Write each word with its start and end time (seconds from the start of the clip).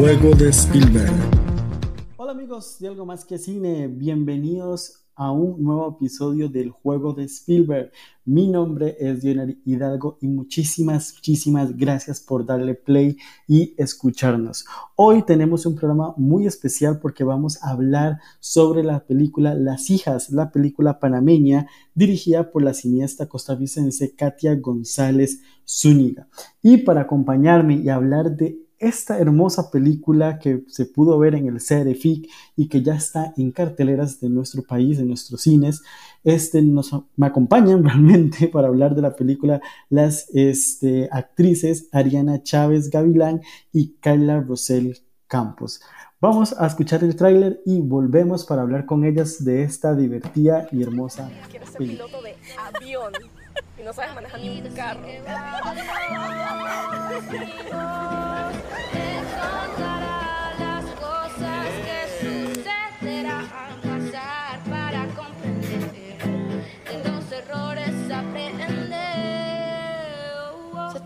juego 0.00 0.34
de 0.34 0.48
Spielberg. 0.48 1.12
Hola 2.16 2.32
amigos 2.32 2.78
de 2.80 2.88
Algo 2.88 3.06
Más 3.06 3.24
que 3.24 3.38
Cine, 3.38 3.86
bienvenidos 3.86 5.04
a 5.14 5.30
un 5.30 5.62
nuevo 5.62 5.96
episodio 5.96 6.48
del 6.48 6.70
juego 6.70 7.12
de 7.12 7.24
Spielberg. 7.24 7.92
Mi 8.24 8.48
nombre 8.48 8.96
es 8.98 9.22
Dioner 9.22 9.56
Hidalgo 9.64 10.18
y 10.20 10.26
muchísimas, 10.26 11.14
muchísimas 11.14 11.76
gracias 11.76 12.20
por 12.20 12.44
darle 12.44 12.74
play 12.74 13.16
y 13.46 13.72
escucharnos. 13.76 14.64
Hoy 14.96 15.22
tenemos 15.22 15.64
un 15.64 15.76
programa 15.76 16.12
muy 16.16 16.48
especial 16.48 16.98
porque 16.98 17.22
vamos 17.22 17.62
a 17.62 17.70
hablar 17.70 18.18
sobre 18.40 18.82
la 18.82 19.06
película 19.06 19.54
Las 19.54 19.90
hijas, 19.90 20.30
la 20.30 20.50
película 20.50 20.98
panameña 20.98 21.68
dirigida 21.94 22.50
por 22.50 22.64
la 22.64 22.74
cineasta 22.74 23.28
costarricense 23.28 24.16
Katia 24.16 24.56
González 24.56 25.40
Zúñiga. 25.64 26.26
Y 26.62 26.78
para 26.78 27.02
acompañarme 27.02 27.76
y 27.76 27.88
hablar 27.90 28.36
de 28.36 28.63
esta 28.78 29.18
hermosa 29.18 29.70
película 29.70 30.38
que 30.38 30.64
se 30.68 30.86
pudo 30.86 31.18
ver 31.18 31.34
en 31.34 31.46
el 31.46 31.62
CRFIC 31.62 32.28
y 32.56 32.68
que 32.68 32.82
ya 32.82 32.94
está 32.94 33.32
en 33.36 33.52
carteleras 33.52 34.20
de 34.20 34.28
nuestro 34.28 34.62
país, 34.62 34.98
de 34.98 35.04
nuestros 35.04 35.42
cines. 35.42 35.82
Este, 36.22 36.62
nos, 36.62 36.92
me 37.16 37.26
acompañan 37.26 37.82
realmente 37.84 38.48
para 38.48 38.68
hablar 38.68 38.94
de 38.94 39.02
la 39.02 39.16
película 39.16 39.60
las 39.88 40.28
este, 40.34 41.08
actrices 41.10 41.88
Ariana 41.92 42.42
Chávez 42.42 42.90
Gavilán 42.90 43.40
y 43.72 43.94
Carla 44.00 44.40
Rosel 44.40 44.98
Campos. 45.26 45.80
Vamos 46.20 46.54
a 46.58 46.66
escuchar 46.66 47.04
el 47.04 47.16
tráiler 47.16 47.60
y 47.66 47.80
volvemos 47.80 48.46
para 48.46 48.62
hablar 48.62 48.86
con 48.86 49.04
ellas 49.04 49.44
de 49.44 49.62
esta 49.62 49.94
divertida 49.94 50.68
y 50.72 50.82
hermosa 50.82 51.30
película. 51.76 52.06
piloto 52.08 52.22
de 52.22 52.34
avión 52.56 53.12
no 53.84 53.92
sabes 53.92 54.14
manejar 54.14 54.40
ni 54.40 54.60
un 54.62 54.74
carro. 54.74 55.00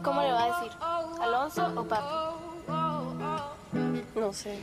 ¿Cómo 0.04 0.22
le 0.22 0.32
va 0.32 0.44
a 0.44 0.46
decir? 0.46 0.72
¿Alonso 1.20 1.72
o 1.76 1.84
papi? 1.84 2.14
No 4.14 4.32
sé. 4.32 4.56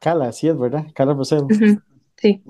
Cala, 0.00 0.28
así 0.28 0.48
es, 0.48 0.58
¿verdad? 0.58 0.86
Cala 0.94 1.12
Rosero. 1.12 1.46
Sí. 2.16 2.42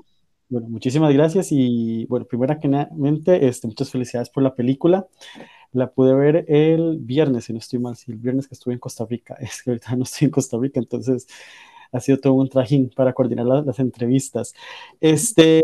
Bueno, 0.49 0.69
muchísimas 0.69 1.13
gracias 1.13 1.49
y 1.51 2.07
bueno, 2.07 2.27
primeramente, 2.27 3.47
este, 3.47 3.67
muchas 3.67 3.91
felicidades 3.91 4.31
por 4.31 4.43
la 4.43 4.55
película. 4.55 5.07
La 5.73 5.93
pude 5.93 6.15
ver 6.15 6.45
el 6.49 6.99
viernes, 6.99 7.45
si 7.45 7.53
no 7.53 7.59
estoy 7.59 7.79
mal, 7.79 7.97
sí, 7.97 8.11
el 8.13 8.19
viernes 8.19 8.49
que 8.49 8.55
estuve 8.55 8.75
en 8.75 8.81
Costa 8.81 9.05
Rica. 9.09 9.37
Es 9.41 9.63
que 9.63 9.71
ahorita 9.71 9.97
no 9.97 10.05
estoy 10.05 10.27
en 10.27 10.31
Costa 10.33 10.59
Rica, 10.59 10.81
entonces 10.81 11.27
ha 11.93 12.01
sido 12.01 12.19
todo 12.19 12.35
un 12.35 12.49
trajín 12.49 12.91
para 12.95 13.13
coordinar 13.13 13.47
las 13.47 13.79
entrevistas. 13.81 14.55
Este, 15.01 15.63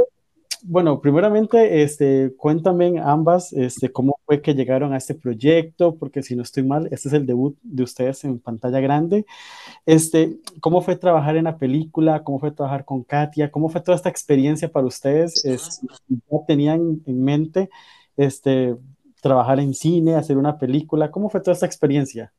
bueno, 0.69 1.01
primeramente, 1.01 1.83
este, 1.83 2.35
cuéntame 2.37 3.01
ambas, 3.01 3.53
este, 3.53 3.93
cómo 3.93 4.19
fue 4.25 4.43
que 4.43 4.55
llegaron 4.55 4.93
a 4.93 4.97
este 4.97 5.15
proyecto, 5.15 5.97
porque 5.97 6.23
si 6.25 6.35
no 6.35 6.43
estoy 6.43 6.65
mal, 6.65 6.89
este 6.91 7.09
es 7.09 7.15
el 7.15 7.25
debut 7.25 7.57
de 7.63 7.85
ustedes 7.85 8.25
en 8.25 8.41
pantalla 8.41 8.81
grande. 8.81 9.27
Este, 9.87 10.39
¿cómo 10.61 10.83
fue 10.83 10.97
trabajar 10.97 11.37
en 11.37 11.45
la 11.45 11.57
película? 11.57 12.25
¿Cómo 12.25 12.41
fue 12.41 12.51
trabajar 12.51 12.85
con 12.85 13.05
Katia? 13.05 13.51
¿Cómo 13.51 13.69
fue 13.69 13.81
toda 13.81 13.95
esta 13.95 14.09
experiencia 14.09 14.69
para 14.71 14.87
ustedes? 14.87 15.45
Este, 15.45 15.87
¿Ya 16.09 16.39
tenían 16.49 17.01
en 17.07 17.23
mente 17.23 17.71
este, 18.17 18.75
trabajar 19.23 19.61
en 19.61 19.73
cine, 19.73 20.17
hacer 20.17 20.37
una 20.37 20.59
película? 20.59 21.13
¿Cómo 21.13 21.31
fue 21.31 21.41
toda 21.41 21.55
esta 21.55 21.67
experiencia? 21.67 22.33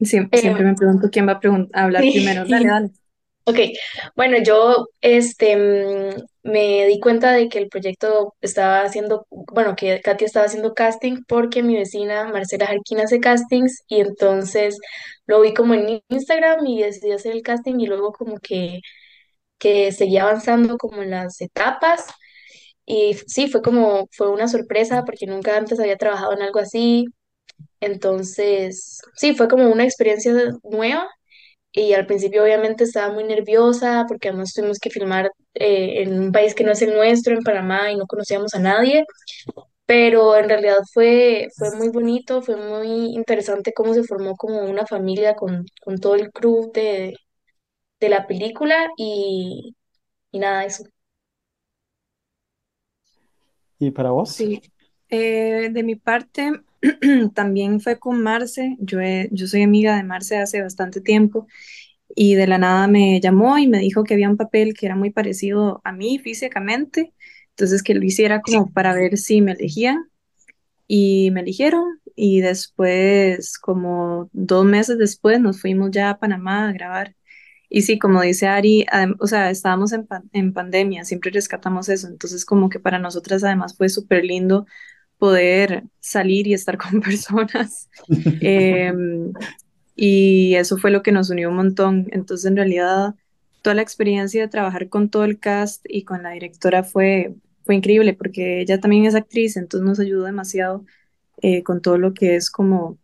siempre 0.00 0.40
eh, 0.40 0.54
me 0.54 0.74
pregunto 0.74 1.10
quién 1.10 1.26
va 1.28 1.40
a, 1.72 1.82
hablar 1.84 2.02
primero. 2.02 2.46
Dale, 2.46 2.68
dale. 2.68 2.90
Ok, 3.48 3.56
bueno, 4.14 4.36
yo 4.44 4.88
este, 5.00 5.56
mm, 5.56 6.22
me 6.42 6.86
di 6.86 7.00
cuenta 7.00 7.32
de 7.32 7.48
que 7.48 7.58
el 7.58 7.68
proyecto 7.68 8.34
estaba 8.42 8.82
haciendo, 8.82 9.26
bueno, 9.30 9.74
que 9.74 10.00
Katia 10.02 10.26
estaba 10.26 10.44
haciendo 10.46 10.74
casting 10.74 11.22
porque 11.26 11.62
mi 11.62 11.76
vecina 11.76 12.28
Marcela 12.30 12.66
Jarquín 12.66 13.00
hace 13.00 13.20
castings 13.20 13.82
y 13.88 14.00
entonces 14.00 14.78
lo 15.26 15.40
vi 15.40 15.54
como 15.54 15.72
en 15.74 16.02
Instagram 16.10 16.66
y 16.66 16.82
decidí 16.82 17.12
hacer 17.12 17.32
el 17.32 17.42
casting 17.42 17.80
y 17.80 17.86
luego 17.86 18.12
como 18.12 18.36
que, 18.38 18.80
que 19.58 19.92
seguía 19.92 20.22
avanzando 20.24 20.78
como 20.78 21.02
en 21.02 21.10
las 21.10 21.40
etapas 21.40 22.06
y 22.86 23.14
sí, 23.26 23.48
fue 23.50 23.62
como, 23.62 24.08
fue 24.12 24.30
una 24.30 24.48
sorpresa 24.48 25.04
porque 25.04 25.26
nunca 25.26 25.56
antes 25.56 25.80
había 25.80 25.96
trabajado 25.98 26.32
en 26.34 26.42
algo 26.42 26.60
así, 26.60 27.06
entonces 27.80 29.00
sí, 29.16 29.34
fue 29.36 29.48
como 29.48 29.70
una 29.70 29.84
experiencia 29.84 30.32
nueva 30.64 31.08
y 31.78 31.92
al 31.94 32.06
principio 32.06 32.42
obviamente 32.44 32.84
estaba 32.84 33.12
muy 33.12 33.24
nerviosa 33.24 34.04
porque 34.08 34.28
además 34.28 34.52
tuvimos 34.54 34.78
que 34.78 34.90
filmar 34.90 35.30
eh, 35.54 36.02
en 36.02 36.20
un 36.20 36.32
país 36.32 36.54
que 36.54 36.64
no 36.64 36.72
es 36.72 36.82
el 36.82 36.94
nuestro, 36.94 37.34
en 37.34 37.42
Panamá, 37.44 37.90
y 37.92 37.96
no 37.96 38.06
conocíamos 38.06 38.54
a 38.54 38.60
nadie, 38.60 39.04
pero 39.86 40.36
en 40.36 40.48
realidad 40.48 40.78
fue, 40.92 41.48
fue 41.56 41.74
muy 41.76 41.90
bonito, 41.90 42.42
fue 42.42 42.56
muy 42.56 43.14
interesante 43.16 43.72
cómo 43.74 43.94
se 43.94 44.04
formó 44.04 44.36
como 44.36 44.60
una 44.64 44.86
familia 44.86 45.34
con, 45.36 45.64
con 45.82 45.98
todo 45.98 46.14
el 46.16 46.30
crew 46.32 46.70
de, 46.74 47.14
de 48.00 48.08
la 48.10 48.26
película 48.26 48.88
y, 48.98 49.76
y 50.32 50.38
nada, 50.40 50.64
eso. 50.66 50.84
¿Y 53.78 53.90
para 53.90 54.10
vos? 54.10 54.38
Sí, 54.38 54.60
eh, 55.08 55.70
de 55.72 55.82
mi 55.82 55.96
parte 55.96 56.52
también 57.34 57.80
fue 57.80 57.98
con 57.98 58.22
Marce, 58.22 58.76
yo, 58.80 58.98
yo 59.30 59.46
soy 59.46 59.62
amiga 59.62 59.96
de 59.96 60.04
Marce 60.04 60.38
hace 60.38 60.62
bastante 60.62 61.00
tiempo 61.00 61.46
y 62.14 62.34
de 62.34 62.46
la 62.46 62.58
nada 62.58 62.88
me 62.88 63.20
llamó 63.20 63.58
y 63.58 63.66
me 63.68 63.78
dijo 63.78 64.04
que 64.04 64.14
había 64.14 64.30
un 64.30 64.36
papel 64.36 64.74
que 64.74 64.86
era 64.86 64.96
muy 64.96 65.10
parecido 65.10 65.80
a 65.84 65.92
mí 65.92 66.18
físicamente, 66.18 67.12
entonces 67.50 67.82
que 67.82 67.94
lo 67.94 68.04
hiciera 68.04 68.40
como 68.42 68.72
para 68.72 68.94
ver 68.94 69.18
si 69.18 69.40
me 69.40 69.52
elegían 69.52 70.08
y 70.86 71.30
me 71.32 71.40
eligieron 71.40 72.00
y 72.16 72.40
después, 72.40 73.58
como 73.58 74.28
dos 74.32 74.64
meses 74.64 74.98
después, 74.98 75.40
nos 75.40 75.60
fuimos 75.60 75.90
ya 75.92 76.10
a 76.10 76.18
Panamá 76.18 76.68
a 76.68 76.72
grabar. 76.72 77.14
Y 77.68 77.82
sí, 77.82 77.98
como 77.98 78.22
dice 78.22 78.46
Ari, 78.48 78.86
o 79.20 79.26
sea, 79.26 79.50
estábamos 79.50 79.92
en, 79.92 80.08
en 80.32 80.52
pandemia, 80.54 81.04
siempre 81.04 81.30
rescatamos 81.30 81.88
eso, 81.90 82.08
entonces 82.08 82.44
como 82.46 82.70
que 82.70 82.80
para 82.80 82.98
nosotras 82.98 83.44
además 83.44 83.76
fue 83.76 83.88
súper 83.90 84.24
lindo 84.24 84.66
poder 85.18 85.84
salir 86.00 86.46
y 86.46 86.54
estar 86.54 86.78
con 86.78 87.00
personas. 87.00 87.88
Em, 88.40 89.32
y 89.96 90.54
eso 90.54 90.78
fue 90.78 90.90
lo 90.90 91.02
que 91.02 91.12
nos 91.12 91.30
unió 91.30 91.50
un 91.50 91.56
montón. 91.56 92.08
Entonces, 92.12 92.46
en 92.46 92.56
realidad, 92.56 93.14
toda 93.62 93.74
la 93.74 93.82
experiencia 93.82 94.42
de 94.42 94.48
trabajar 94.48 94.88
con 94.88 95.10
todo 95.10 95.24
el 95.24 95.40
cast 95.40 95.84
y 95.88 96.04
con 96.04 96.22
la 96.22 96.30
directora 96.30 96.84
fue, 96.84 97.34
fue 97.64 97.74
increíble 97.76 98.14
porque 98.14 98.60
ella 98.62 98.80
también 98.80 99.06
es 99.06 99.14
actriz, 99.16 99.56
entonces 99.56 99.86
nos 99.86 100.00
ayudó 100.00 100.24
demasiado 100.24 100.84
eh, 101.42 101.62
con 101.64 101.82
todo 101.82 101.98
lo 101.98 102.14
que 102.14 102.36
es 102.36 102.50
como, 102.50 102.98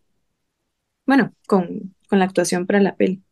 bueno, 1.07 1.35
con, 1.49 1.95
con 2.09 2.19
la 2.21 2.27
actuación 2.27 2.67
para 2.67 2.81
la 2.81 2.97
peli. 2.97 3.24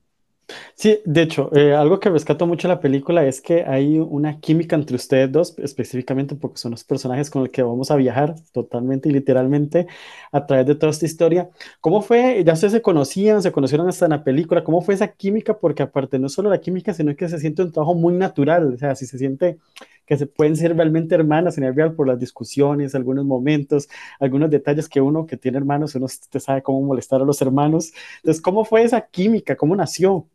Sí, 0.74 0.98
de 1.04 1.22
hecho, 1.22 1.50
eh, 1.56 1.74
algo 1.74 2.00
que 2.00 2.10
rescato 2.10 2.46
mucho 2.46 2.68
de 2.68 2.74
la 2.74 2.80
película 2.80 3.24
es 3.24 3.40
que 3.40 3.64
hay 3.64 3.98
una 3.98 4.40
química 4.40 4.76
entre 4.76 4.96
ustedes 4.96 5.30
dos, 5.30 5.54
específicamente 5.58 6.34
porque 6.34 6.58
son 6.58 6.72
los 6.72 6.84
personajes 6.84 7.30
con 7.30 7.42
los 7.42 7.50
que 7.52 7.62
vamos 7.62 7.90
a 7.90 7.96
viajar 7.96 8.34
totalmente 8.52 9.08
y 9.08 9.12
literalmente 9.12 9.86
a 10.32 10.46
través 10.46 10.66
de 10.66 10.74
toda 10.74 10.90
esta 10.90 11.06
historia. 11.06 11.50
¿Cómo 11.80 12.02
fue? 12.02 12.42
Ya 12.44 12.52
ustedes 12.54 12.72
se 12.72 12.82
conocían, 12.82 13.42
se 13.42 13.52
conocieron 13.52 13.88
hasta 13.88 14.06
en 14.06 14.10
la 14.12 14.24
película. 14.24 14.64
¿Cómo 14.64 14.80
fue 14.82 14.94
esa 14.94 15.08
química? 15.08 15.58
Porque 15.58 15.82
aparte 15.82 16.18
no 16.18 16.28
solo 16.28 16.50
la 16.50 16.60
química, 16.60 16.92
sino 16.94 17.14
que 17.16 17.28
se 17.28 17.38
siente 17.38 17.62
un 17.62 17.72
trabajo 17.72 17.94
muy 17.94 18.14
natural. 18.14 18.74
O 18.74 18.78
sea, 18.78 18.94
si 18.96 19.06
se 19.06 19.18
siente 19.18 19.58
que 20.06 20.16
se 20.18 20.26
pueden 20.26 20.56
ser 20.56 20.76
realmente 20.76 21.14
hermanas 21.14 21.58
en 21.58 21.64
el 21.64 21.74
real 21.74 21.94
por 21.94 22.08
las 22.08 22.18
discusiones, 22.18 22.94
algunos 22.94 23.24
momentos, 23.24 23.88
algunos 24.18 24.50
detalles 24.50 24.88
que 24.88 25.00
uno 25.00 25.26
que 25.26 25.36
tiene 25.36 25.58
hermanos, 25.58 25.94
uno 25.94 26.06
te 26.30 26.40
sabe 26.40 26.62
cómo 26.62 26.82
molestar 26.82 27.20
a 27.22 27.24
los 27.24 27.40
hermanos. 27.40 27.92
Entonces, 28.16 28.42
¿cómo 28.42 28.64
fue 28.64 28.82
esa 28.82 29.00
química? 29.06 29.56
¿Cómo 29.56 29.76
nació? 29.76 30.26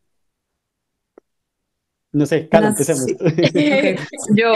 No 2.17 2.25
sé, 2.25 2.49
Carlos, 2.49 2.71
empecemos. 2.71 3.05
Yo, 4.35 4.53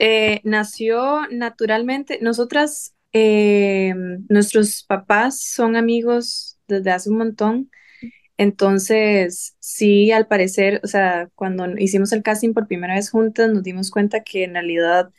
eh, 0.00 0.40
nació 0.42 1.28
naturalmente, 1.30 2.18
nosotras, 2.20 2.96
eh, 3.12 3.94
nuestros 4.28 4.82
papás 4.82 5.40
son 5.40 5.76
amigos 5.76 6.58
desde 6.66 6.90
hace 6.90 7.08
un 7.08 7.18
montón, 7.18 7.70
entonces 8.36 9.54
sí, 9.60 10.10
al 10.10 10.26
parecer, 10.26 10.80
o 10.82 10.88
sea, 10.88 11.30
cuando 11.36 11.66
hicimos 11.78 12.12
el 12.12 12.24
casting 12.24 12.52
por 12.52 12.66
primera 12.66 12.96
vez 12.96 13.10
juntas, 13.10 13.48
nos 13.52 13.62
dimos 13.62 13.92
cuenta 13.92 14.24
que 14.24 14.42
en 14.42 14.54
realidad 14.54 15.10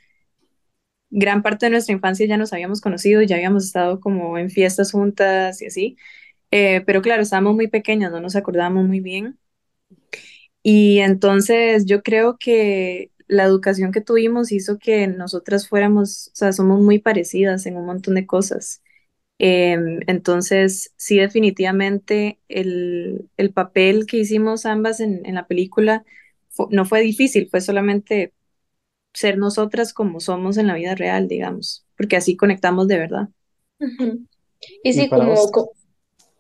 gran 1.10 1.44
parte 1.44 1.68
de 1.68 1.70
nuestra 1.70 1.94
infancia 1.94 2.28
ya 2.28 2.36
nos 2.36 2.52
habíamos 2.52 2.82
conocido, 2.82 3.22
ya 3.22 3.38
habíamos 3.38 3.64
estado 3.64 4.02
como 4.02 4.38
en 4.38 4.50
fiestas 4.50 4.92
juntas 4.92 5.62
y 5.62 5.68
así, 5.68 5.98
eh, 6.52 6.82
pero 6.86 7.02
claro, 7.02 7.22
estábamos 7.22 7.56
muy 7.56 7.70
pequeños, 7.70 8.12
no 8.12 8.20
nos 8.20 8.36
acordábamos 8.36 8.86
muy 8.86 9.00
bien. 9.00 9.40
Y 10.64 11.00
entonces 11.00 11.86
yo 11.86 12.04
creo 12.04 12.38
que 12.40 13.12
la 13.28 13.44
educación 13.44 13.92
que 13.92 14.02
tuvimos 14.02 14.52
hizo 14.52 14.80
que 14.80 15.08
nosotras 15.08 15.68
fuéramos, 15.68 16.30
o 16.30 16.36
sea, 16.36 16.54
somos 16.54 16.82
muy 16.82 17.00
parecidas 17.00 17.66
en 17.66 17.78
un 17.78 17.86
montón 17.86 18.16
de 18.16 18.26
cosas. 18.26 18.82
Em, 19.40 20.00
entonces, 20.08 20.94
sí, 20.98 21.18
definitivamente 21.18 22.40
el, 22.50 23.30
el, 23.38 23.54
papel 23.54 24.08
que 24.08 24.18
hicimos 24.18 24.66
ambas 24.66 25.00
en, 25.00 25.26
en 25.26 25.36
la 25.36 25.48
película 25.48 26.04
no 26.72 26.86
fue 26.86 27.02
difícil, 27.02 27.48
fue 27.50 27.62
solamente 27.62 28.34
ser 29.14 29.38
nosotras 29.38 29.94
como 29.94 30.20
somos 30.20 30.58
en 30.58 30.68
la 30.68 30.76
vida 30.76 30.96
real, 30.96 31.28
digamos, 31.28 31.86
porque 31.96 32.18
así 32.18 32.36
conectamos 32.36 32.88
de 32.88 33.00
verdad. 33.00 33.30
Y 34.84 34.94
sí, 34.94 35.10
como, 35.10 35.36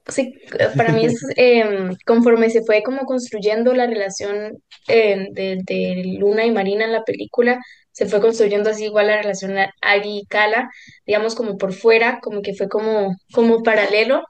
sí, 0.07 0.33
para 0.75 0.93
mí 0.93 1.05
es 1.05 1.19
em, 1.35 1.95
conforme 2.05 2.49
se 2.49 2.63
fue 2.63 2.83
como 2.83 3.05
construyendo 3.05 3.73
la 3.73 3.87
relación 3.87 4.57
em, 4.87 5.31
de, 5.33 5.59
de, 5.63 6.03
Luna 6.19 6.45
y 6.45 6.51
Marina 6.51 6.85
en 6.85 6.93
la 6.93 7.03
película, 7.03 7.59
se 7.91 8.05
fue 8.05 8.21
construyendo 8.21 8.69
así 8.69 8.85
igual 8.85 9.07
la 9.07 9.17
relación 9.17 9.55
Agui 9.81 10.19
y 10.19 10.25
Kala, 10.27 10.69
digamos 11.05 11.35
como 11.35 11.57
por 11.57 11.73
fuera, 11.73 12.19
como 12.21 12.41
que 12.41 12.53
fue 12.53 12.69
como, 12.69 13.15
como 13.33 13.63
paralelo. 13.63 14.23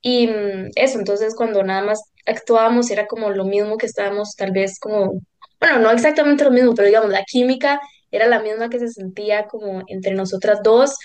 Y 0.00 0.28
mm, 0.28 0.70
eso, 0.76 0.98
entonces 0.98 1.34
cuando 1.36 1.62
nada 1.62 1.82
más 1.82 2.02
actuábamos 2.26 2.90
era 2.90 3.06
como 3.06 3.30
lo 3.30 3.44
mismo 3.44 3.76
que 3.78 3.86
estábamos 3.86 4.34
tal 4.36 4.52
vez 4.52 4.78
como, 4.80 5.20
bueno, 5.60 5.78
no 5.80 5.90
exactamente 5.90 6.44
lo 6.44 6.50
mismo, 6.50 6.74
pero 6.74 6.88
digamos, 6.88 7.10
la 7.10 7.24
química 7.24 7.80
era 8.10 8.26
la 8.26 8.40
misma 8.40 8.70
que 8.70 8.78
se 8.78 8.88
sentía 8.88 9.46
como 9.46 9.82
entre 9.88 10.14
nosotras 10.14 10.60
dos. 10.64 10.96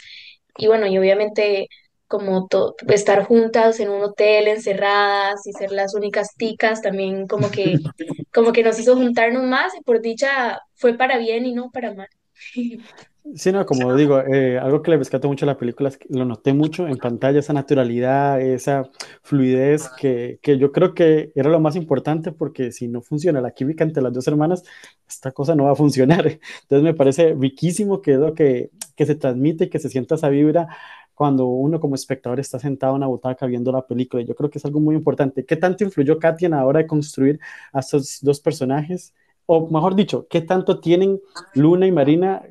Y 0.58 0.68
bueno, 0.68 0.88
y 0.88 0.98
obviamente 0.98 1.68
como 2.08 2.48
estar 2.88 3.26
juntas 3.26 3.80
en 3.80 3.90
un 3.90 4.02
hotel, 4.02 4.48
encerradas 4.48 5.46
y 5.46 5.54
ser 5.54 5.72
las 5.72 5.94
únicas 5.94 6.36
ticas, 6.36 6.82
también 6.82 7.28
como 7.28 7.52
que, 7.52 7.76
como 8.34 8.52
que 8.54 8.64
nos 8.64 8.80
hizo 8.80 8.96
juntarnos 8.96 9.44
más 9.44 9.74
y 9.78 9.84
por 9.84 10.02
dicha 10.02 10.60
fue 10.76 10.94
para 10.98 11.18
bien 11.18 11.46
y 11.46 11.54
no 11.54 11.70
para 11.72 11.94
mal. 11.94 12.10
Sí, 13.36 13.52
no, 13.52 13.66
como 13.66 13.94
digo, 13.96 14.22
eh, 14.22 14.58
algo 14.58 14.82
que 14.82 14.92
le 14.92 14.98
rescato 14.98 15.28
mucho 15.28 15.44
a 15.46 15.48
la 15.48 15.58
película 15.58 15.90
es 15.90 15.98
que 15.98 16.08
lo 16.10 16.24
noté 16.24 16.54
mucho 16.54 16.88
en 16.88 16.98
pantalla, 16.98 17.40
esa 17.40 17.52
naturalidad, 17.52 18.40
esa 18.40 18.90
fluidez 19.22 19.90
que, 20.00 20.40
que, 20.42 20.58
yo 20.58 20.72
creo 20.72 20.94
que 20.94 21.32
era 21.36 21.50
lo 21.50 21.60
más 21.60 21.76
importante 21.76 22.32
porque 22.32 22.72
si 22.72 22.88
no 22.88 23.02
funciona 23.02 23.42
la 23.42 23.52
química 23.52 23.84
entre 23.84 24.02
las 24.02 24.14
dos 24.14 24.28
hermanas, 24.28 24.64
esta 25.08 25.32
cosa 25.32 25.56
no 25.56 25.66
va 25.66 25.72
a 25.72 25.76
funcionar. 25.76 26.26
Entonces 26.62 26.84
me 26.84 26.94
parece 26.94 27.36
riquísimo 27.38 28.02
que 28.02 28.14
es 28.14 28.20
lo 28.20 28.34
que, 28.34 28.72
que 28.96 29.06
se 29.06 29.16
transmite, 29.16 29.70
que 29.70 29.80
se 29.80 29.90
sienta 29.90 30.16
esa 30.16 30.30
vibra 30.30 30.70
cuando 31.18 31.48
uno 31.48 31.80
como 31.80 31.96
espectador 31.96 32.40
está 32.40 32.60
sentado 32.60 32.94
en 32.94 32.98
una 32.98 33.08
butaca 33.08 33.48
viendo 33.48 33.72
la 33.72 33.88
película. 33.88 34.22
Yo 34.22 34.36
creo 34.36 34.52
que 34.52 34.60
es 34.60 34.66
algo 34.66 34.80
muy 34.80 34.96
importante. 34.96 35.44
¿Qué 35.44 35.56
tanto 35.56 35.84
influyó 35.84 36.20
Katia 36.20 36.46
en 36.46 36.52
la 36.52 36.64
hora 36.64 36.82
de 36.82 36.86
construir 36.86 37.40
a 37.74 37.80
estos 37.80 38.20
dos 38.22 38.40
personajes? 38.40 39.16
O 39.48 39.68
mejor 39.68 39.96
dicho, 39.96 40.28
¿qué 40.30 40.42
tanto 40.42 40.80
tienen 40.80 41.20
Luna 41.56 41.88
y 41.88 41.92
Marina 41.92 42.44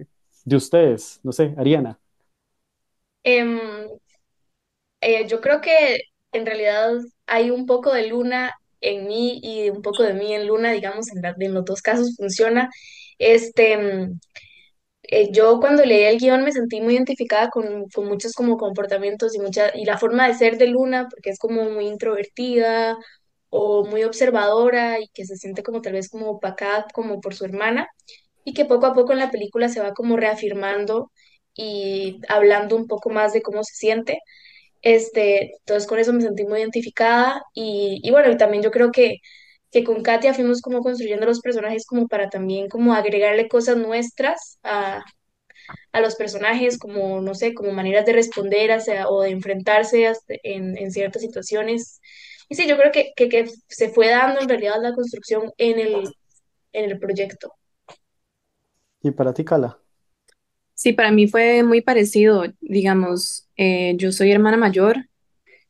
de 0.44 0.56
ustedes? 0.56 1.20
No 1.22 1.30
sé, 1.30 1.54
Ariana. 1.56 2.00
Em, 3.22 3.60
eh, 5.00 5.28
yo 5.28 5.40
creo 5.40 5.60
que 5.60 6.00
en 6.32 6.44
realidad 6.44 6.90
hay 7.26 7.52
un 7.52 7.66
poco 7.66 7.92
de 7.92 8.08
Luna 8.08 8.52
en 8.80 9.06
mí 9.06 9.38
y 9.44 9.70
un 9.70 9.80
poco 9.80 10.02
de 10.02 10.12
mí 10.12 10.34
en 10.34 10.48
Luna, 10.48 10.72
digamos, 10.72 11.06
en, 11.12 11.24
en 11.24 11.54
los 11.54 11.64
dos 11.64 11.82
casos 11.82 12.16
funciona. 12.16 12.68
Este, 13.16 13.74
em, 13.74 14.18
eh, 15.10 15.30
yo 15.32 15.60
cuando 15.60 15.84
leí 15.84 16.04
el 16.04 16.18
guion 16.18 16.44
me 16.44 16.52
sentí 16.52 16.80
muy 16.80 16.94
identificada 16.94 17.50
con, 17.50 17.88
con, 17.90 18.06
muchos 18.06 18.32
como 18.34 18.56
comportamientos 18.56 19.34
y, 19.34 19.38
mucha, 19.40 19.76
y 19.76 19.84
la 19.84 19.98
forma 19.98 20.28
de 20.28 20.34
ser 20.34 20.58
de 20.58 20.68
Luna, 20.68 21.08
porque 21.10 21.30
es 21.30 21.38
como 21.38 21.64
muy 21.70 21.86
introvertida 21.86 22.96
o 23.50 23.84
muy 23.86 24.04
observadora 24.04 25.00
y 25.00 25.08
que 25.08 25.24
se 25.26 25.36
siente 25.36 25.62
como 25.62 25.82
tal 25.82 25.94
vez 25.94 26.08
como 26.10 26.30
opacada 26.30 26.86
como 26.92 27.20
por 27.20 27.34
su 27.34 27.44
hermana 27.44 27.88
y 28.44 28.54
que 28.54 28.64
poco 28.66 28.86
a 28.86 28.94
poco 28.94 29.12
en 29.12 29.18
la 29.20 29.30
película 29.30 29.68
se 29.68 29.80
va 29.80 29.92
como 29.94 30.16
reafirmando 30.16 31.12
y 31.54 32.20
hablando 32.28 32.76
un 32.76 32.86
poco 32.86 33.10
más 33.10 33.32
de 33.32 33.42
cómo 33.42 33.64
se 33.64 33.74
siente. 33.74 34.18
Este, 34.82 35.52
entonces 35.60 35.88
con 35.88 35.98
eso 35.98 36.12
me 36.12 36.22
sentí 36.22 36.44
muy 36.44 36.60
identificada 36.60 37.42
y, 37.54 38.00
y 38.02 38.10
bueno, 38.12 38.30
y 38.30 38.36
también 38.36 38.62
yo 38.62 38.70
creo 38.70 38.92
que, 38.92 39.18
que 39.70 39.84
con 39.84 40.02
Katia 40.02 40.34
fuimos 40.34 40.60
como 40.60 40.80
construyendo 40.80 41.26
los 41.26 41.40
personajes 41.40 41.86
como 41.86 42.08
para 42.08 42.30
también 42.30 42.68
como 42.68 42.94
agregarle 42.94 43.48
cosas 43.48 43.76
nuestras 43.76 44.58
a, 44.62 45.04
a 45.92 46.00
los 46.00 46.14
personajes, 46.14 46.78
como, 46.78 47.20
no 47.20 47.34
sé, 47.34 47.54
como 47.54 47.72
maneras 47.72 48.06
de 48.06 48.12
responder 48.12 48.72
hacia, 48.72 49.08
o 49.08 49.22
de 49.22 49.30
enfrentarse 49.30 50.12
en, 50.42 50.76
en, 50.76 50.90
ciertas 50.90 51.22
situaciones. 51.22 52.00
Y 52.48 52.54
sí, 52.54 52.68
yo 52.68 52.76
creo 52.76 52.92
que, 52.92 53.12
que, 53.16 53.28
que 53.28 53.50
se 53.68 53.88
fue 53.90 54.08
dando 54.08 54.40
en 54.40 54.48
realidad 54.48 54.76
la 54.80 54.94
construcción 54.94 55.52
en 55.58 55.78
el, 55.78 56.08
en 56.72 56.90
el 56.90 56.98
proyecto. 56.98 57.52
¿Y 59.02 59.10
para 59.10 59.32
ti, 59.32 59.44
Cala? 59.44 59.78
Sí, 60.74 60.92
para 60.92 61.10
mí 61.10 61.26
fue 61.26 61.62
muy 61.62 61.80
parecido. 61.80 62.44
Digamos, 62.60 63.48
eh, 63.56 63.94
yo 63.96 64.12
soy 64.12 64.30
hermana 64.30 64.56
mayor 64.56 64.96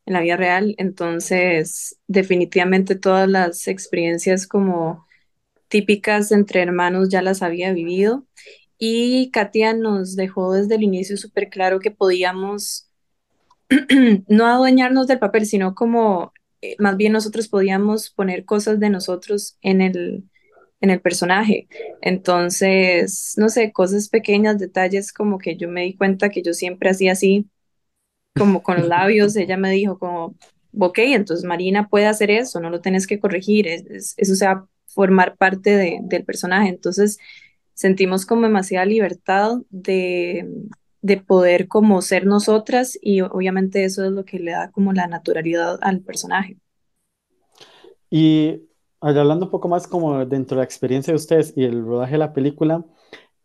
en 0.06 0.14
la 0.14 0.20
vida 0.20 0.36
real, 0.36 0.74
entonces 0.78 1.98
definitivamente 2.06 2.94
todas 2.94 3.28
las 3.28 3.68
experiencias 3.68 4.46
como 4.46 5.06
típicas 5.68 6.32
entre 6.32 6.62
hermanos 6.62 7.08
ya 7.08 7.22
las 7.22 7.42
había 7.42 7.72
vivido. 7.72 8.24
Y 8.78 9.30
Katia 9.30 9.74
nos 9.74 10.16
dejó 10.16 10.52
desde 10.52 10.76
el 10.76 10.82
inicio 10.82 11.16
súper 11.16 11.48
claro 11.48 11.80
que 11.80 11.90
podíamos 11.90 12.88
no 14.28 14.46
adueñarnos 14.46 15.06
del 15.06 15.18
papel, 15.18 15.46
sino 15.46 15.74
como 15.74 16.32
eh, 16.62 16.76
más 16.78 16.96
bien 16.96 17.12
nosotros 17.12 17.48
podíamos 17.48 18.10
poner 18.10 18.44
cosas 18.44 18.78
de 18.80 18.90
nosotros 18.90 19.58
en 19.62 19.80
el, 19.80 20.24
en 20.80 20.90
el 20.90 21.00
personaje. 21.00 21.68
Entonces, 22.02 23.34
no 23.36 23.48
sé, 23.48 23.72
cosas 23.72 24.08
pequeñas, 24.08 24.58
detalles 24.58 25.12
como 25.12 25.38
que 25.38 25.56
yo 25.56 25.68
me 25.68 25.82
di 25.82 25.96
cuenta 25.96 26.28
que 26.30 26.42
yo 26.42 26.52
siempre 26.54 26.90
hacía 26.90 27.12
así, 27.12 27.48
como 28.36 28.62
con 28.62 28.78
los 28.78 28.88
labios, 28.88 29.36
ella 29.36 29.56
me 29.56 29.70
dijo 29.70 29.98
como, 29.98 30.34
ok, 30.78 30.98
entonces 30.98 31.44
Marina 31.44 31.88
puede 31.88 32.06
hacer 32.06 32.30
eso, 32.30 32.60
no 32.60 32.70
lo 32.70 32.80
tienes 32.80 33.06
que 33.06 33.18
corregir, 33.20 33.66
es, 33.68 34.14
eso 34.16 34.34
se 34.34 34.46
va 34.46 34.52
a 34.52 34.66
formar 34.86 35.36
parte 35.36 35.76
de, 35.76 35.98
del 36.02 36.24
personaje. 36.24 36.68
Entonces, 36.68 37.18
sentimos 37.74 38.26
como 38.26 38.42
demasiada 38.42 38.86
libertad 38.86 39.58
de, 39.70 40.48
de 41.02 41.16
poder 41.18 41.68
como 41.68 42.02
ser 42.02 42.26
nosotras 42.26 42.98
y 43.00 43.20
obviamente 43.20 43.84
eso 43.84 44.04
es 44.04 44.12
lo 44.12 44.24
que 44.24 44.38
le 44.38 44.52
da 44.52 44.70
como 44.70 44.92
la 44.92 45.06
naturalidad 45.06 45.78
al 45.82 46.00
personaje. 46.00 46.56
Y 48.10 48.62
hablando 49.00 49.46
un 49.46 49.50
poco 49.50 49.68
más 49.68 49.86
como 49.86 50.24
dentro 50.24 50.56
de 50.56 50.60
la 50.60 50.64
experiencia 50.64 51.12
de 51.12 51.16
ustedes 51.16 51.52
y 51.56 51.64
el 51.64 51.84
rodaje 51.84 52.12
de 52.12 52.18
la 52.18 52.32
película, 52.32 52.84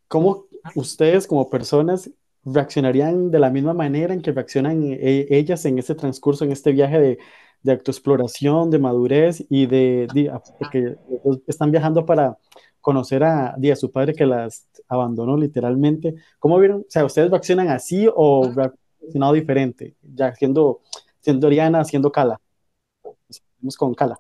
¿cómo 0.07 0.45
ustedes 0.75 1.27
como 1.27 1.49
personas 1.49 2.09
reaccionarían 2.45 3.31
de 3.31 3.39
la 3.39 3.49
misma 3.49 3.73
manera 3.73 4.13
en 4.13 4.21
que 4.21 4.31
reaccionan 4.31 4.83
e, 4.83 5.27
ellas 5.29 5.65
en 5.65 5.79
este 5.79 5.95
transcurso, 5.95 6.43
en 6.43 6.51
este 6.51 6.71
viaje 6.71 6.99
de, 6.99 7.19
de 7.63 7.71
autoexploración, 7.71 8.69
de 8.69 8.79
madurez 8.79 9.45
y 9.49 9.65
de, 9.65 10.07
porque 10.59 10.95
están 11.47 11.71
viajando 11.71 12.05
para 12.05 12.37
conocer 12.79 13.23
a, 13.23 13.55
a, 13.55 13.75
su 13.75 13.91
padre 13.91 14.13
que 14.13 14.25
las 14.25 14.67
abandonó 14.87 15.37
literalmente. 15.37 16.15
¿Cómo 16.39 16.57
vieron? 16.59 16.81
O 16.81 16.85
sea, 16.89 17.05
¿ustedes 17.05 17.29
reaccionan 17.29 17.69
así 17.69 18.07
o 18.13 18.51
reaccionado 18.51 19.33
diferente? 19.33 19.95
Ya 20.01 20.33
siendo, 20.35 20.81
siendo 21.19 21.47
Oriana, 21.47 21.83
siendo 21.83 22.11
Cala. 22.11 22.41
Vamos 23.59 23.77
con 23.77 23.93
Cala. 23.93 24.19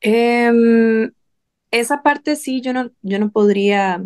Em, 0.00 1.12
esa 1.70 2.02
parte 2.02 2.36
sí, 2.36 2.60
yo 2.62 2.72
no, 2.72 2.90
yo 3.02 3.18
no 3.18 3.30
podría, 3.30 4.02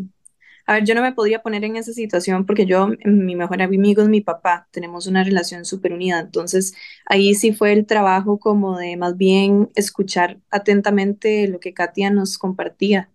a 0.67 0.75
ver, 0.75 0.85
yo 0.85 0.95
no 0.95 1.03
me 1.03 1.13
podría 1.13 1.43
poner 1.43 1.65
en 1.65 1.77
esa 1.77 1.93
situación 1.93 2.47
porque 2.47 2.67
yo, 2.67 2.89
mi 3.05 3.37
mejor 3.37 3.63
amigo 3.63 4.03
es 4.03 4.09
mi 4.09 4.21
papá, 4.21 4.69
tenemos 4.71 5.07
una 5.07 5.25
relación 5.25 5.65
súper 5.65 5.93
unida, 5.93 6.21
entonces 6.21 6.75
ahí 7.07 7.35
sí 7.35 7.53
fue 7.53 7.73
el 7.73 7.87
trabajo 7.87 8.39
como 8.39 8.79
de 8.79 8.97
más 8.97 9.17
bien 9.17 9.71
escuchar 9.75 10.39
atentamente 10.51 11.49
lo 11.49 11.61
que 11.61 11.75
Katia 11.75 12.11
nos 12.11 12.39
compartía, 12.39 13.11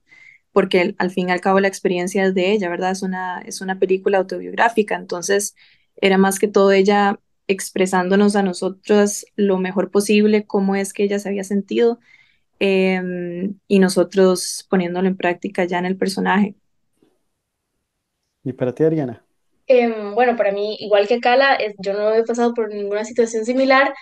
porque 0.51 0.95
al 0.97 1.11
fin 1.11 1.29
y 1.29 1.31
al 1.31 1.41
cabo 1.41 1.59
la 1.59 1.67
experiencia 1.67 2.25
es 2.25 2.33
de 2.35 2.51
ella, 2.53 2.69
¿verdad? 2.69 2.91
Es 2.91 3.03
una, 3.03 3.39
es 3.41 3.61
una 3.61 3.79
película 3.79 4.19
autobiográfica, 4.19 4.95
entonces 4.95 5.55
era 5.97 6.17
más 6.17 6.39
que 6.39 6.47
todo 6.47 6.71
ella 6.71 7.19
expresándonos 7.47 8.35
a 8.35 8.43
nosotros 8.43 9.25
lo 9.35 9.57
mejor 9.57 9.91
posible, 9.91 10.45
cómo 10.45 10.75
es 10.75 10.93
que 10.93 11.03
ella 11.03 11.19
se 11.19 11.29
había 11.29 11.43
sentido 11.43 11.99
Em, 12.59 13.59
y 13.67 13.79
nosotros 13.79 14.65
poniéndolo 14.69 15.07
en 15.07 15.17
práctica 15.17 15.65
ya 15.65 15.79
en 15.79 15.85
el 15.85 15.97
personaje. 15.97 16.55
¿Y 18.47 18.53
para 18.53 18.73
ti, 18.73 18.83
Ariana? 18.85 19.25
Em, 19.67 20.15
bueno, 20.15 20.37
para 20.37 20.53
mí, 20.53 20.77
igual 20.79 21.05
que 21.07 21.19
Kala, 21.19 21.57
yo 21.79 21.93
no 21.93 22.13
he 22.13 22.23
pasado 22.23 22.53
por 22.53 22.73
ninguna 22.73 23.03
situación 23.03 23.43
similar, 23.43 23.93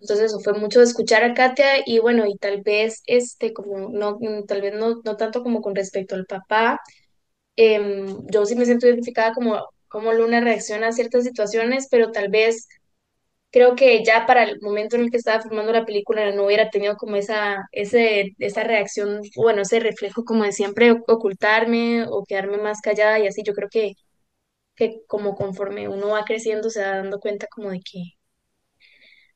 entonces 0.00 0.32
fue 0.44 0.52
mucho 0.52 0.80
escuchar 0.80 1.24
a 1.24 1.34
Katia 1.34 1.82
y 1.84 1.98
bueno, 1.98 2.24
y 2.26 2.36
tal 2.36 2.62
vez, 2.62 3.02
este, 3.06 3.52
como, 3.52 3.88
no, 3.90 4.18
tal 4.46 4.60
vez 4.62 4.74
no, 4.74 5.00
no 5.04 5.16
tanto 5.16 5.42
como 5.42 5.60
con 5.60 5.74
respecto 5.74 6.14
al 6.14 6.26
papá, 6.26 6.80
em, 7.56 8.06
yo 8.32 8.46
sí 8.46 8.54
me 8.56 8.64
siento 8.66 8.86
identificada 8.86 9.32
como, 9.34 9.66
como 9.88 10.12
Luna 10.12 10.40
reacciona 10.40 10.88
a 10.88 10.92
ciertas 10.92 11.24
situaciones, 11.24 11.88
pero 11.90 12.12
tal 12.12 12.28
vez 12.28 12.68
creo 13.50 13.76
que 13.76 14.04
ya 14.04 14.26
para 14.26 14.44
el 14.44 14.60
momento 14.60 14.96
en 14.96 15.02
el 15.04 15.10
que 15.10 15.16
estaba 15.18 15.42
filmando 15.42 15.72
la 15.72 15.84
película 15.86 16.30
no 16.32 16.46
hubiera 16.46 16.70
tenido 16.70 16.96
como 16.96 17.16
esa, 17.16 17.66
ese, 17.72 18.32
esa 18.38 18.64
reacción, 18.64 19.22
bueno, 19.36 19.62
ese 19.62 19.80
reflejo 19.80 20.24
como 20.24 20.44
de 20.44 20.52
siempre 20.52 20.92
ocultarme 20.92 22.04
o 22.08 22.24
quedarme 22.26 22.58
más 22.58 22.80
callada 22.80 23.18
y 23.18 23.26
así. 23.26 23.42
Yo 23.44 23.54
creo 23.54 23.68
que, 23.70 23.94
que 24.76 25.02
como 25.08 25.36
conforme 25.36 25.88
uno 25.88 26.10
va 26.10 26.24
creciendo 26.24 26.70
se 26.70 26.82
va 26.82 26.88
dando 26.98 27.20
cuenta 27.20 27.46
como 27.50 27.70
de 27.70 27.80
que, 27.80 28.02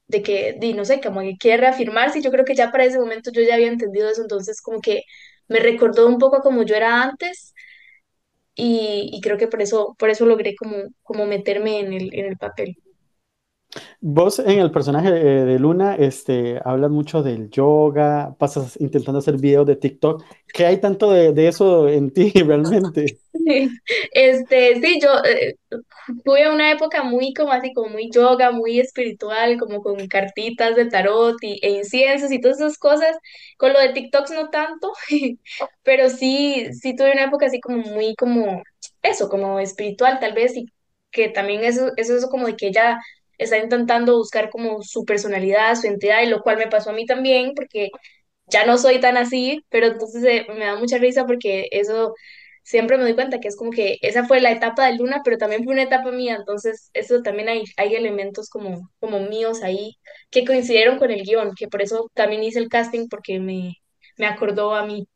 de 0.06 0.22
que, 0.22 0.56
di, 0.60 0.74
no 0.74 0.84
sé, 0.84 1.00
como 1.00 1.20
que 1.20 1.36
quiere 1.38 1.58
reafirmarse 1.62 2.18
y 2.18 2.22
yo 2.22 2.30
creo 2.30 2.44
que 2.44 2.54
ya 2.54 2.70
para 2.70 2.84
ese 2.84 2.98
momento 2.98 3.30
yo 3.32 3.42
ya 3.42 3.54
había 3.54 3.68
entendido 3.68 4.08
eso, 4.10 4.22
entonces 4.22 4.60
como 4.62 4.80
que 4.80 5.02
me 5.48 5.58
recordó 5.60 6.06
un 6.08 6.18
poco 6.18 6.36
a 6.36 6.42
como 6.42 6.62
yo 6.64 6.74
era 6.76 7.02
antes 7.02 7.54
y, 8.54 9.10
y 9.12 9.20
creo 9.20 9.38
que 9.38 9.48
por 9.48 9.62
eso, 9.62 9.94
por 9.98 10.10
eso 10.10 10.26
logré 10.26 10.54
como, 10.56 10.76
como 11.02 11.26
meterme 11.26 11.80
en 11.80 11.92
el, 11.92 12.14
en 12.14 12.26
el 12.26 12.36
papel. 12.38 12.76
Vos 14.00 14.38
en 14.38 14.58
el 14.58 14.70
personaje 14.70 15.08
eh, 15.08 15.44
de 15.44 15.58
Luna, 15.58 15.94
este, 15.96 16.60
hablas 16.64 16.90
mucho 16.90 17.22
del 17.22 17.50
yoga, 17.50 18.34
pasas 18.38 18.78
intentando 18.80 19.18
hacer 19.20 19.38
videos 19.38 19.66
de 19.66 19.76
TikTok. 19.76 20.22
¿Qué 20.52 20.66
hay 20.66 20.80
tanto 20.80 21.10
de, 21.12 21.32
de 21.32 21.48
eso 21.48 21.88
en 21.88 22.12
ti 22.12 22.30
realmente? 22.46 23.20
Este, 24.12 24.80
sí, 24.80 25.00
yo 25.02 25.08
eh, 25.24 25.54
tuve 26.24 26.50
una 26.52 26.70
época 26.72 27.02
muy 27.02 27.32
como 27.34 27.52
así, 27.52 27.72
como 27.72 27.88
muy 27.90 28.10
yoga, 28.10 28.50
muy 28.52 28.78
espiritual, 28.80 29.58
como 29.58 29.82
con 29.82 30.06
cartitas 30.08 30.76
de 30.76 30.86
tarot 30.86 31.36
y, 31.42 31.58
e 31.62 31.70
inciensos 31.70 32.30
y 32.32 32.40
todas 32.40 32.58
esas 32.60 32.78
cosas. 32.78 33.16
Con 33.56 33.72
lo 33.72 33.80
de 33.80 33.90
TikToks 33.92 34.30
no 34.32 34.50
tanto, 34.50 34.92
pero 35.82 36.08
sí, 36.10 36.66
sí 36.74 36.94
tuve 36.96 37.12
una 37.12 37.24
época 37.24 37.46
así 37.46 37.60
como 37.60 37.78
muy 37.78 38.14
como 38.16 38.62
eso, 39.02 39.28
como 39.28 39.58
espiritual 39.60 40.18
tal 40.20 40.34
vez, 40.34 40.56
y 40.56 40.66
que 41.10 41.28
también 41.28 41.64
eso, 41.64 41.90
eso 41.96 42.16
es 42.16 42.26
como 42.26 42.46
de 42.46 42.56
que 42.56 42.68
ella 42.68 42.98
está 43.38 43.58
intentando 43.58 44.16
buscar 44.18 44.50
como 44.50 44.82
su 44.82 45.04
personalidad, 45.04 45.74
su 45.76 45.86
entidad, 45.88 46.22
y 46.22 46.26
lo 46.28 46.42
cual 46.42 46.58
me 46.58 46.68
pasó 46.68 46.90
a 46.90 46.92
mí 46.94 47.06
también, 47.06 47.52
porque 47.54 47.90
ya 48.46 48.66
no 48.66 48.78
soy 48.78 49.00
tan 49.00 49.16
así, 49.16 49.64
pero 49.70 49.86
entonces 49.86 50.24
eh, 50.24 50.46
me 50.50 50.64
da 50.66 50.76
mucha 50.76 50.98
risa 50.98 51.26
porque 51.26 51.68
eso 51.72 52.14
siempre 52.64 52.96
me 52.96 53.04
doy 53.04 53.14
cuenta 53.14 53.40
que 53.40 53.48
es 53.48 53.56
como 53.56 53.70
que 53.70 53.98
esa 54.02 54.24
fue 54.26 54.40
la 54.40 54.52
etapa 54.52 54.86
de 54.86 54.96
Luna, 54.96 55.22
pero 55.24 55.38
también 55.38 55.64
fue 55.64 55.72
una 55.74 55.82
etapa 55.84 56.10
mía, 56.12 56.36
entonces 56.36 56.90
eso 56.94 57.22
también 57.22 57.48
hay, 57.48 57.64
hay 57.76 57.94
elementos 57.94 58.48
como, 58.50 58.90
como 59.00 59.20
míos 59.20 59.62
ahí 59.62 59.96
que 60.30 60.44
coincidieron 60.44 60.98
con 60.98 61.10
el 61.10 61.22
guion, 61.24 61.54
que 61.56 61.68
por 61.68 61.82
eso 61.82 62.10
también 62.14 62.42
hice 62.44 62.58
el 62.60 62.68
casting 62.68 63.08
porque 63.08 63.40
me, 63.40 63.76
me 64.16 64.26
acordó 64.26 64.74
a 64.74 64.86
mí. 64.86 65.06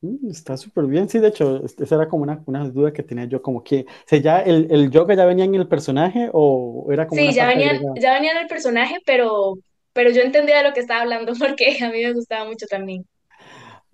Mm, 0.00 0.30
Está 0.30 0.56
súper 0.56 0.86
bien, 0.86 1.08
sí, 1.08 1.18
de 1.18 1.28
hecho, 1.28 1.64
este- 1.64 1.84
esa 1.84 1.96
era 1.96 2.08
como 2.08 2.22
una, 2.22 2.42
una 2.46 2.68
duda 2.68 2.92
que 2.92 3.02
tenía 3.02 3.24
yo, 3.24 3.42
como 3.42 3.64
que, 3.64 3.80
o 3.88 3.92
sea, 4.06 4.18
ya 4.20 4.40
el, 4.40 4.68
el 4.70 4.90
yoga 4.90 5.14
ya 5.14 5.26
venía 5.26 5.44
en 5.44 5.54
el 5.56 5.68
personaje 5.68 6.30
o 6.32 6.86
era 6.92 7.06
como 7.08 7.24
Sí, 7.24 7.34
ya 7.34 7.48
agregada. 7.48 8.00
ya 8.00 8.14
venían 8.14 8.36
el 8.36 8.46
personaje, 8.48 8.98
pero, 9.06 9.54
pero 9.92 10.10
yo 10.10 10.20
entendía 10.22 10.58
de 10.58 10.64
lo 10.64 10.74
que 10.74 10.80
estaba 10.80 11.00
hablando 11.02 11.32
porque 11.38 11.78
a 11.84 11.90
mí 11.90 12.02
me 12.04 12.12
gustaba 12.12 12.44
mucho 12.46 12.66
también. 12.66 13.06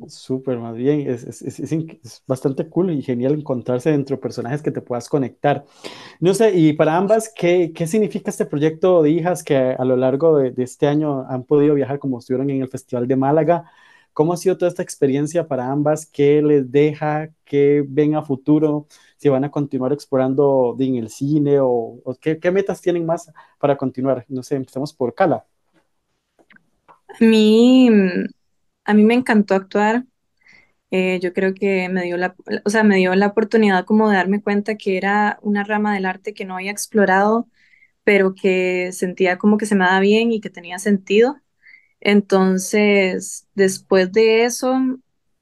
Súper, 0.08 0.58
más 0.58 0.74
bien, 0.76 1.08
es, 1.08 1.22
es, 1.24 1.40
es, 1.42 1.72
es 1.72 2.22
bastante 2.26 2.68
cool 2.68 2.90
y 2.90 3.00
genial 3.02 3.34
encontrarse 3.34 3.90
dentro 3.92 4.16
de 4.16 4.22
personajes 4.22 4.60
que 4.60 4.72
te 4.72 4.80
puedas 4.82 5.08
conectar. 5.08 5.64
No 6.20 6.34
sé, 6.34 6.52
y 6.58 6.72
para 6.74 6.96
ambas, 6.96 7.32
¿qué, 7.36 7.72
qué 7.74 7.86
significa 7.88 8.30
este 8.30 8.46
proyecto 8.46 9.02
de 9.02 9.10
hijas 9.10 9.44
que 9.44 9.56
a 9.56 9.84
lo 9.84 9.96
largo 9.96 10.38
de, 10.38 10.52
de 10.52 10.64
este 10.64 10.86
año 10.88 11.26
han 11.28 11.44
podido 11.44 11.74
viajar 11.74 11.98
como 11.98 12.20
estuvieron 12.20 12.50
en 12.50 12.62
el 12.62 12.68
Festival 12.70 13.08
de 13.08 13.16
Málaga? 13.16 13.70
¿Cómo 14.14 14.32
ha 14.32 14.36
sido 14.36 14.56
toda 14.56 14.68
esta 14.70 14.82
experiencia 14.82 15.48
para 15.48 15.70
ambas? 15.70 16.06
¿Qué 16.06 16.40
les 16.40 16.70
deja? 16.70 17.30
¿Qué 17.44 17.84
ven 17.86 18.14
a 18.14 18.22
futuro? 18.22 18.86
Si 19.18 19.28
van 19.28 19.44
a 19.44 19.50
continuar 19.50 19.92
explorando 19.92 20.76
en 20.78 20.96
el 20.96 21.10
cine 21.10 21.58
o, 21.60 21.68
o 22.04 22.14
qué, 22.20 22.38
metas 22.52 22.80
tienen 22.80 23.04
más 23.06 23.30
para 23.58 23.76
continuar. 23.76 24.24
No 24.28 24.42
sé, 24.44 24.54
empecemos 24.56 24.94
por 24.94 25.14
Cala. 25.14 25.44
A 27.08 27.24
mí, 27.24 27.88
a 28.84 28.94
mí 28.94 29.04
me 29.04 29.14
encantó 29.14 29.54
actuar. 29.54 30.04
Eh, 30.90 31.18
yo 31.20 31.32
creo 31.32 31.54
que 31.54 31.88
me 31.88 32.04
dio 32.04 32.16
la, 32.16 32.36
o 32.64 32.70
sea, 32.70 32.84
me 32.84 32.96
dio 32.96 33.14
la 33.16 33.28
oportunidad 33.28 33.84
como 33.84 34.10
de 34.10 34.16
darme 34.16 34.42
cuenta 34.42 34.76
que 34.76 34.96
era 34.96 35.38
una 35.42 35.64
rama 35.64 35.94
del 35.94 36.06
arte 36.06 36.34
que 36.34 36.44
no 36.44 36.56
había 36.56 36.70
explorado, 36.70 37.48
pero 38.04 38.34
que 38.34 38.92
sentía 38.92 39.38
como 39.38 39.58
que 39.58 39.66
se 39.66 39.74
me 39.76 39.84
daba 39.84 40.00
bien 40.00 40.32
y 40.32 40.40
que 40.40 40.50
tenía 40.50 40.78
sentido. 40.78 41.36
Entonces, 42.04 43.48
después 43.56 44.12
de 44.12 44.44
eso, 44.46 44.74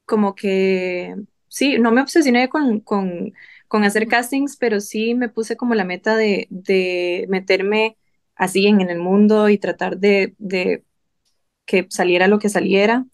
como 0.05 0.35
que 0.35 1.15
sí, 1.49 1.79
no 1.79 1.91
me 1.93 2.01
obsesioné 2.03 2.49
con, 2.49 2.81
con, 2.81 3.33
con 3.69 3.85
hacer 3.85 4.07
castings, 4.09 4.57
pero 4.57 4.81
sí 4.81 5.15
me 5.15 5.29
puse 5.29 5.57
como 5.57 5.75
la 5.75 5.85
meta 5.85 6.17
de, 6.17 6.47
de 6.51 7.27
meterme 7.29 7.97
así 8.35 8.67
en, 8.67 8.81
en 8.81 8.91
el 8.91 8.99
mundo 8.99 9.49
y 9.49 9.59
tratar 9.59 9.99
de, 9.99 10.35
de 10.39 10.85
que 11.65 11.87
saliera 11.89 12.27
lo 12.27 12.39
que 12.39 12.49
saliera. 12.49 13.05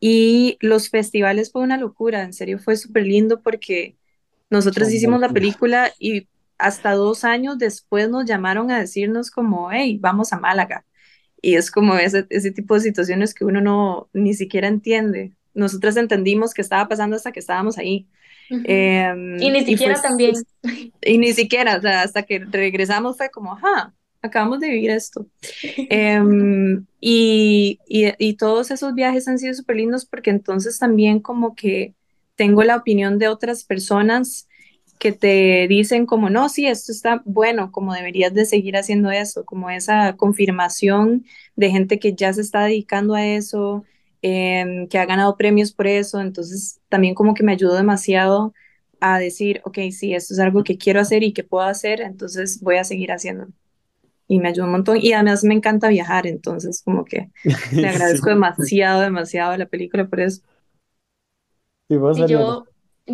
Y 0.00 0.58
los 0.60 0.90
festivales 0.90 1.52
fue 1.52 1.62
una 1.62 1.78
locura, 1.78 2.22
en 2.24 2.32
serio 2.34 2.58
fue 2.58 2.76
súper 2.76 3.04
lindo 3.06 3.42
porque 3.42 3.96
nosotros 4.50 4.90
Son 4.90 4.94
hicimos 4.94 5.20
la 5.20 5.32
película 5.32 5.92
y 5.98 6.28
hasta 6.58 6.92
dos 6.94 7.24
años 7.24 7.58
después 7.58 8.10
nos 8.10 8.26
llamaron 8.26 8.70
a 8.70 8.80
decirnos 8.80 9.30
como, 9.30 9.70
hey, 9.72 9.98
vamos 10.00 10.32
a 10.32 10.40
Málaga. 10.40 10.86
Y 11.42 11.56
es 11.56 11.70
como 11.70 11.94
ese, 11.96 12.26
ese 12.30 12.50
tipo 12.52 12.74
de 12.74 12.80
situaciones 12.80 13.34
que 13.34 13.44
uno 13.44 13.60
no 13.60 14.08
ni 14.12 14.34
siquiera 14.34 14.68
entiende. 14.68 15.32
Nosotros 15.54 15.96
entendimos 15.96 16.54
que 16.54 16.62
estaba 16.62 16.88
pasando 16.88 17.16
hasta 17.16 17.32
que 17.32 17.40
estábamos 17.40 17.78
ahí. 17.78 18.08
Ujú. 18.50 18.62
Y 18.64 18.64
Eh, 18.64 19.14
ni 19.50 19.64
y 19.64 19.76
fue, 19.78 19.94
siquiera 19.94 20.00
también. 20.02 20.34
y 21.02 21.18
ni 21.18 21.32
siquiera, 21.32 21.76
o 21.78 21.80
sea, 21.80 22.02
hasta 22.02 22.22
que 22.24 22.40
regresamos 22.40 23.16
fue 23.16 23.30
como, 23.30 23.52
ajá, 23.54 23.94
acabamos 24.22 24.60
de 24.60 24.70
vivir 24.70 24.90
esto. 24.90 25.26
Em, 25.88 26.86
y, 27.00 27.80
y, 27.88 28.12
y 28.18 28.36
todos 28.36 28.70
esos 28.70 28.94
viajes 28.94 29.28
han 29.28 29.38
sido 29.38 29.54
súper 29.54 29.76
lindos 29.76 30.06
porque 30.06 30.30
entonces 30.30 30.78
también 30.78 31.20
como 31.20 31.54
que 31.54 31.94
tengo 32.36 32.62
la 32.64 32.76
opinión 32.76 33.18
de 33.18 33.28
otras 33.28 33.64
personas 33.64 34.48
que 35.00 35.12
te 35.12 35.68
dicen 35.68 36.06
como, 36.06 36.30
no, 36.30 36.48
sí, 36.50 36.68
esto 36.68 36.92
está 36.92 37.22
bueno, 37.26 37.72
como 37.72 37.94
deberías 37.94 38.34
de 38.34 38.46
seguir 38.46 38.76
haciendo 38.78 39.10
eso, 39.12 39.44
como 39.46 39.70
esa 39.70 40.16
confirmación 40.18 41.26
de 41.56 41.70
gente 41.72 42.00
que 42.00 42.14
ya 42.14 42.32
se 42.34 42.42
está 42.42 42.64
dedicando 42.66 43.16
a 43.16 43.26
eso, 43.26 43.84
em, 44.22 44.88
que 44.88 44.98
ha 44.98 45.06
ganado 45.06 45.36
premios 45.38 45.72
por 45.72 45.88
eso, 45.88 46.20
entonces 46.22 46.80
también 46.90 47.14
como 47.16 47.34
que 47.34 47.44
me 47.44 47.52
ayudó 47.54 47.76
demasiado 47.76 48.54
a 49.00 49.18
decir, 49.20 49.62
ok, 49.66 49.78
sí, 49.92 50.14
esto 50.14 50.34
es 50.34 50.40
algo 50.40 50.64
que 50.64 50.78
quiero 50.78 51.00
hacer 51.00 51.24
y 51.24 51.34
que 51.34 51.44
puedo 51.44 51.64
hacer, 51.66 52.02
entonces 52.02 52.60
voy 52.62 52.76
a 52.78 52.84
seguir 52.84 53.12
haciéndolo 53.12 53.52
y 54.28 54.40
me 54.40 54.48
ayudó 54.48 54.66
un 54.66 54.72
montón. 54.72 54.98
Y 55.00 55.12
además 55.12 55.44
me 55.44 55.54
encanta 55.54 55.88
viajar, 55.88 56.26
entonces 56.26 56.82
como 56.84 57.04
que 57.04 57.30
le 57.80 57.88
agradezco 57.88 58.30
Sí, 58.30 58.30
demasiado, 58.30 59.00
demasiado 59.02 59.52
a 59.52 59.58
la 59.58 59.66
película 59.66 60.08
por 60.08 60.20
eso. 60.20 60.42
y 61.88 61.96
vos, 61.96 62.18
Y 62.18 62.26
yo, 62.26 62.64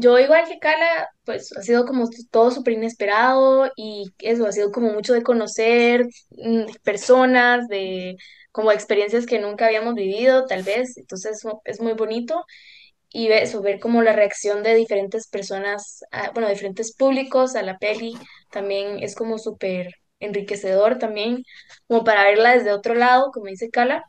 yo 0.01 0.19
igual 0.19 0.47
que 0.49 0.59
Cala, 0.59 1.09
pues 1.25 1.57
ha 1.57 1.63
sido 1.63 1.85
como 1.87 2.09
todo 2.31 2.51
súper 2.51 2.75
inesperado 2.75 3.71
y 3.77 4.05
eso, 4.21 4.47
ha 4.47 4.53
sido 4.53 4.71
como 4.73 4.93
mucho 4.93 5.15
de 5.15 5.23
conocer 5.23 6.07
mm, 6.31 6.65
personas, 6.85 7.69
de 7.69 8.17
como 8.53 8.73
experiencias 8.73 9.27
que 9.27 9.39
nunca 9.39 9.67
habíamos 9.67 9.95
vivido, 9.95 10.47
tal 10.47 10.63
vez, 10.63 10.97
entonces 10.97 11.43
es 11.65 11.81
muy 11.81 11.93
bonito 11.93 12.45
y 13.11 13.29
eso, 13.33 13.63
ver 13.63 13.81
como 13.81 14.03
la 14.03 14.13
reacción 14.13 14.63
de 14.63 14.75
diferentes 14.75 15.29
personas, 15.29 16.01
a- 16.13 16.31
bueno, 16.33 16.49
diferentes 16.49 16.95
públicos 16.97 17.57
a 17.57 17.63
la 17.63 17.79
peli, 17.79 18.15
también 18.51 19.03
es 19.03 19.15
como 19.15 19.39
súper 19.39 19.91
enriquecedor 20.21 20.99
también, 20.99 21.43
como 21.89 22.05
para 22.05 22.25
verla 22.25 22.53
desde 22.57 22.73
otro 22.73 22.95
lado, 22.95 23.31
como 23.33 23.47
dice 23.47 23.71
Cala. 23.71 24.05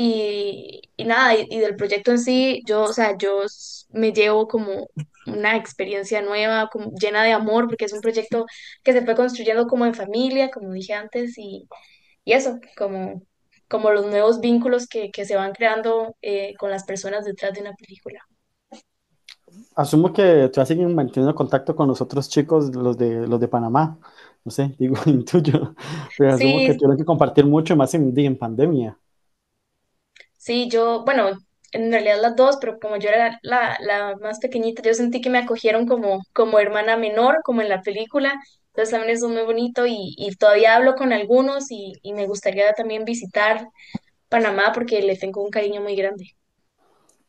Y, 0.00 0.82
y 0.96 1.04
nada, 1.04 1.34
y, 1.34 1.46
y 1.50 1.58
del 1.58 1.74
proyecto 1.76 2.12
en 2.12 2.18
sí, 2.20 2.62
yo, 2.66 2.84
o 2.84 2.92
sea, 2.92 3.16
yo 3.18 3.42
me 3.90 4.12
llevo 4.12 4.46
como 4.48 4.88
una 5.26 5.56
experiencia 5.56 6.22
nueva, 6.22 6.68
como 6.70 6.92
llena 7.00 7.24
de 7.24 7.32
amor, 7.32 7.66
porque 7.68 7.86
es 7.86 7.92
un 7.92 8.00
proyecto 8.00 8.46
que 8.84 8.92
se 8.92 9.02
fue 9.04 9.16
construyendo 9.16 9.66
como 9.66 9.86
en 9.86 9.94
familia, 9.94 10.50
como 10.50 10.72
dije 10.72 10.94
antes, 10.94 11.36
y, 11.38 11.68
y 12.24 12.32
eso, 12.34 12.60
como, 12.76 13.22
como 13.68 13.90
los 13.92 14.06
nuevos 14.06 14.40
vínculos 14.40 14.86
que, 14.88 15.10
que 15.10 15.24
se 15.26 15.36
van 15.36 15.52
creando 15.52 16.16
eh, 16.22 16.54
con 16.58 16.70
las 16.70 16.84
personas 16.84 17.24
detrás 17.24 17.54
de 17.54 17.62
una 17.62 17.74
película. 17.74 18.20
Asumo 19.76 20.12
que 20.12 20.50
te 20.52 20.66
siguen 20.66 20.94
manteniendo 20.94 21.34
contacto 21.34 21.74
con 21.76 21.88
los 21.88 22.00
otros 22.00 22.28
chicos, 22.28 22.74
los 22.74 22.98
de, 22.98 23.26
los 23.26 23.40
de 23.40 23.48
Panamá. 23.48 23.98
No 24.44 24.50
sé, 24.50 24.74
digo, 24.78 24.96
intuyo. 25.06 25.74
Pero 26.16 26.34
asumo 26.34 26.62
que 26.64 26.74
tuvieron 26.74 26.96
que 26.98 27.04
compartir 27.04 27.46
mucho 27.46 27.76
más 27.76 27.94
en, 27.94 28.12
en 28.18 28.38
pandemia. 28.38 28.98
Sí, 30.48 30.68
yo, 30.70 31.04
bueno, 31.04 31.30
en 31.72 31.92
realidad 31.92 32.20
las 32.22 32.34
dos, 32.36 32.56
pero 32.60 32.78
como 32.80 32.96
yo 32.96 33.08
era 33.10 33.38
la, 33.42 33.76
la 33.80 34.16
más 34.16 34.38
pequeñita, 34.40 34.82
yo 34.82 34.94
sentí 34.94 35.20
que 35.20 35.28
me 35.30 35.38
acogieron 35.38 35.86
como, 35.86 36.22
como 36.32 36.58
hermana 36.58 36.96
menor, 36.96 37.40
como 37.44 37.60
en 37.62 37.68
la 37.68 37.82
película. 37.82 38.34
Entonces 38.68 38.92
también 38.92 39.14
eso 39.16 39.26
es 39.26 39.32
muy 39.34 39.42
bonito 39.42 39.86
y, 39.86 40.14
y 40.16 40.34
todavía 40.36 40.76
hablo 40.76 40.94
con 40.94 41.12
algunos 41.12 41.70
y, 41.70 41.92
y 42.02 42.14
me 42.14 42.26
gustaría 42.26 42.72
también 42.72 43.04
visitar 43.04 43.66
Panamá 44.28 44.72
porque 44.74 45.02
le 45.02 45.16
tengo 45.16 45.42
un 45.44 45.50
cariño 45.50 45.82
muy 45.82 45.96
grande. 45.96 46.26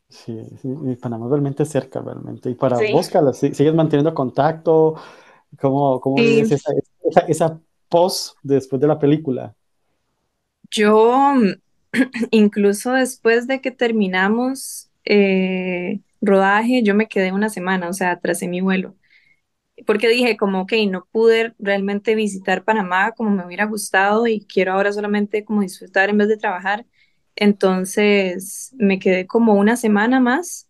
Sí, 0.09 0.33
sí, 0.61 0.67
y 0.85 0.95
Panamá 0.95 1.25
es 1.25 1.31
realmente 1.31 1.65
cerca, 1.65 2.01
realmente. 2.01 2.49
Y 2.49 2.55
para 2.55 2.79
Sí. 2.79 2.79
vos, 2.81 3.09
Carla, 3.09 3.31
¿sí- 3.33 3.53
¿sigues 3.53 3.75
manteniendo 3.75 4.13
contacto? 4.15 4.95
¿Cómo, 5.61 5.99
cómo 6.01 6.23
Sí, 6.23 6.23
vives 6.23 6.51
esa, 6.51 6.71
esa, 7.03 7.21
esa 7.21 7.61
post 7.89 8.37
después 8.43 8.81
de 8.81 8.87
la 8.87 8.99
película? 8.99 9.55
yo 10.71 11.33
incluso 12.31 12.93
después 12.93 13.47
de 13.47 13.61
que 13.61 13.71
terminamos 13.71 14.91
eh, 15.05 16.01
rodaje, 16.21 16.83
yo 16.83 16.95
me 16.95 17.07
quedé 17.07 17.31
una 17.31 17.49
semana, 17.49 17.89
o 17.89 17.93
sea, 17.93 18.11
atrasé 18.11 18.47
mi 18.47 18.61
vuelo. 18.61 18.95
porque 19.85 20.09
dije 20.09 20.37
como, 20.37 20.61
ok, 20.61 20.73
no 20.89 21.07
pude 21.11 21.53
realmente 21.59 22.15
visitar 22.15 22.63
Panamá 22.65 23.13
como 23.13 23.31
me 23.31 23.45
hubiera 23.45 23.65
gustado 23.65 24.27
y 24.27 24.45
quiero 24.45 24.73
ahora 24.73 24.91
solamente 24.93 25.45
como 25.45 25.61
disfrutar 25.61 26.09
en 26.09 26.17
vez 26.17 26.27
de 26.27 26.37
trabajar. 26.37 26.85
Entonces 27.35 28.75
me 28.77 28.99
quedé 28.99 29.27
como 29.27 29.53
una 29.55 29.77
semana 29.77 30.19
más 30.19 30.69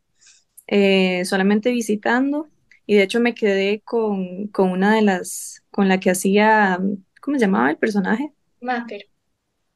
eh, 0.67 1.25
solamente 1.25 1.71
visitando 1.71 2.49
y 2.85 2.95
de 2.95 3.03
hecho 3.03 3.19
me 3.19 3.35
quedé 3.35 3.81
con, 3.81 4.47
con 4.49 4.71
una 4.71 4.95
de 4.95 5.01
las, 5.03 5.63
con 5.71 5.87
la 5.89 5.99
que 5.99 6.11
hacía, 6.11 6.79
¿cómo 7.21 7.37
se 7.37 7.45
llamaba 7.45 7.71
el 7.71 7.77
personaje? 7.77 8.33
Mapper. 8.61 9.01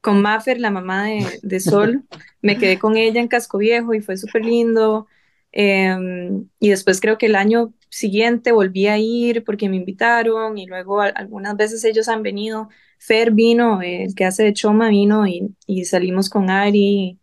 Con 0.04 0.20
Mafer, 0.20 0.60
la 0.60 0.70
mamá 0.70 1.06
de, 1.06 1.26
de 1.42 1.60
Sol, 1.60 2.04
me 2.42 2.58
quedé 2.58 2.78
con 2.78 2.98
ella 2.98 3.20
en 3.20 3.28
Casco 3.28 3.56
Viejo 3.56 3.94
y 3.94 4.02
fue 4.02 4.18
súper 4.18 4.44
lindo. 4.44 5.08
Eh, 5.50 5.96
y 6.60 6.68
después 6.68 7.00
creo 7.00 7.16
que 7.16 7.26
el 7.26 7.36
año 7.36 7.72
siguiente 7.88 8.52
volví 8.52 8.86
a 8.86 8.98
ir 8.98 9.44
porque 9.44 9.68
me 9.70 9.76
invitaron 9.76 10.58
y 10.58 10.66
luego 10.66 11.00
a, 11.00 11.06
algunas 11.06 11.56
veces 11.56 11.84
ellos 11.84 12.08
han 12.08 12.22
venido. 12.22 12.68
Fer 12.98 13.30
vino, 13.32 13.80
eh, 13.82 14.04
el 14.04 14.14
que 14.14 14.26
hace 14.26 14.44
de 14.44 14.52
Choma 14.52 14.90
vino 14.90 15.26
y, 15.26 15.54
y 15.66 15.84
salimos 15.86 16.28
con 16.28 16.50
Ari, 16.50 17.18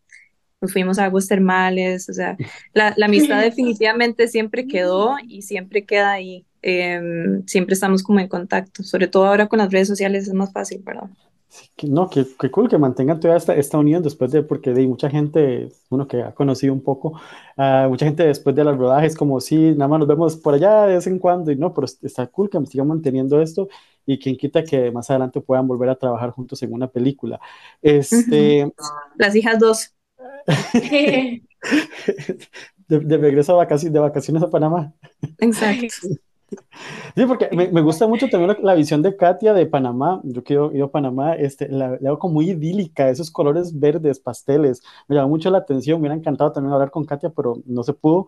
nos 0.59 0.73
fuimos 0.73 0.97
a 0.97 1.05
aguas 1.05 1.27
termales, 1.27 2.09
o 2.09 2.13
sea, 2.13 2.35
la, 2.73 2.93
la 2.97 3.05
amistad 3.05 3.41
definitivamente 3.43 4.27
siempre 4.27 4.67
quedó 4.67 5.17
y 5.27 5.43
siempre 5.43 5.85
queda 5.85 6.11
ahí. 6.13 6.47
Eh, 6.63 6.99
siempre 7.47 7.73
estamos 7.75 8.01
como 8.03 8.19
en 8.19 8.27
contacto, 8.27 8.83
sobre 8.83 9.07
todo 9.07 9.27
ahora 9.27 9.47
con 9.47 9.59
las 9.59 9.71
redes 9.71 9.87
sociales 9.87 10.27
es 10.27 10.33
más 10.33 10.51
fácil, 10.51 10.81
¿verdad? 10.83 11.09
Sí, 11.51 11.67
que- 11.75 11.87
no, 11.87 12.09
qué, 12.09 12.25
qué 12.39 12.49
cool 12.49 12.69
que 12.69 12.77
mantengan 12.77 13.19
toda 13.19 13.35
esta, 13.35 13.53
esta 13.55 13.77
unión 13.77 14.01
después 14.01 14.31
de, 14.31 14.41
porque 14.41 14.71
de 14.71 14.87
mucha 14.87 15.09
gente, 15.09 15.69
uno 15.89 16.07
que 16.07 16.21
ha 16.23 16.33
conocido 16.33 16.73
un 16.73 16.81
poco, 16.81 17.19
ah, 17.57 17.87
mucha 17.89 18.05
gente 18.05 18.23
después 18.25 18.55
de 18.55 18.63
los 18.63 18.77
rodajes, 18.77 19.17
como 19.17 19.41
sí, 19.41 19.73
nada 19.75 19.89
más 19.89 19.99
nos 19.99 20.07
vemos 20.07 20.37
por 20.37 20.53
allá 20.53 20.83
de 20.85 20.95
vez 20.95 21.07
en 21.07 21.19
cuando, 21.19 21.51
y 21.51 21.57
no, 21.57 21.73
pero 21.73 21.85
está 22.03 22.25
cool 22.27 22.49
que 22.49 22.65
sigan 22.67 22.87
manteniendo 22.87 23.41
esto 23.41 23.67
y 24.05 24.17
quien 24.17 24.37
quita 24.37 24.63
que 24.63 24.91
más 24.91 25.09
adelante 25.09 25.41
puedan 25.41 25.67
volver 25.67 25.89
a 25.89 25.95
trabajar 25.95 26.31
juntos 26.31 26.63
en 26.63 26.71
una 26.73 26.87
película. 26.87 27.39
Este, 27.81 28.71
Las 29.17 29.35
hijas 29.35 29.59
dos. 29.59 29.93
de, 32.87 32.99
de 32.99 33.17
regreso 33.17 33.53
a 33.53 33.57
vacaciones, 33.57 33.93
de 33.93 33.99
vacaciones 33.99 34.43
a 34.43 34.49
Panamá. 34.49 34.93
Exacto. 35.39 35.95
Sí, 37.15 37.25
porque 37.25 37.49
me, 37.55 37.67
me 37.71 37.81
gusta 37.81 38.07
mucho 38.07 38.27
también 38.29 38.57
la, 38.61 38.73
visión 38.75 39.01
de 39.01 39.15
Katia 39.15 39.53
de 39.53 39.65
Panamá. 39.65 40.21
Yo 40.23 40.43
que 40.43 40.53
he 40.53 40.57
ido 40.77 40.85
a 40.85 40.91
Panamá, 40.91 41.33
este, 41.35 41.67
la, 41.69 41.89
la 41.91 41.97
veo 41.99 42.19
como 42.19 42.35
muy 42.35 42.49
idílica, 42.51 43.09
esos 43.09 43.31
colores 43.31 43.77
verdes, 43.79 44.19
pasteles. 44.19 44.81
Me 45.07 45.15
llamó 45.15 45.29
mucho 45.29 45.49
la 45.49 45.59
atención. 45.59 45.97
Me 45.99 46.01
hubiera 46.07 46.15
encantado 46.15 46.51
también 46.51 46.73
hablar 46.73 46.91
con 46.91 47.05
Katia, 47.05 47.29
pero 47.29 47.55
no 47.65 47.83
se 47.83 47.93
pudo, 47.93 48.25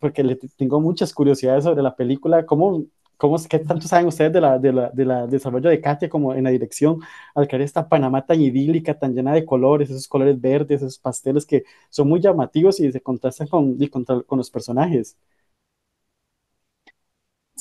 porque 0.00 0.22
le 0.24 0.36
tengo 0.56 0.80
muchas 0.80 1.12
curiosidades 1.14 1.64
sobre 1.64 1.82
la 1.82 1.94
película. 1.96 2.44
¿Cómo, 2.46 2.84
cómo, 3.16 3.36
¿Qué 3.48 3.58
tanto 3.60 3.86
saben 3.88 4.06
ustedes 4.06 4.32
de 4.32 4.40
la, 4.40 4.58
de 4.58 4.72
la, 4.72 4.90
de 4.90 5.04
la 5.04 5.26
desarrollo 5.26 5.68
de 5.70 5.80
Katia 5.80 6.08
como 6.08 6.34
en 6.34 6.44
la 6.44 6.50
dirección 6.50 7.00
al 7.34 7.46
crear 7.48 7.62
esta 7.62 7.88
Panamá 7.88 8.24
tan 8.26 8.40
idílica, 8.40 8.98
tan 8.98 9.14
llena 9.14 9.32
de 9.34 9.44
colores, 9.44 9.90
esos 9.90 10.08
colores 10.08 10.40
verdes, 10.40 10.82
esos 10.82 10.98
pasteles 10.98 11.46
que 11.46 11.64
son 11.90 12.08
muy 12.08 12.20
llamativos 12.20 12.80
y 12.80 12.90
se 12.92 13.00
contrastan 13.00 13.48
con, 13.48 13.76
y 13.80 13.88
con 13.88 14.04
los 14.38 14.50
personajes? 14.50 15.16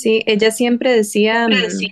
Sí, 0.02 0.24
ella 0.26 0.52
siempre 0.52 0.92
decía 0.94 1.48
mm, 1.50 1.92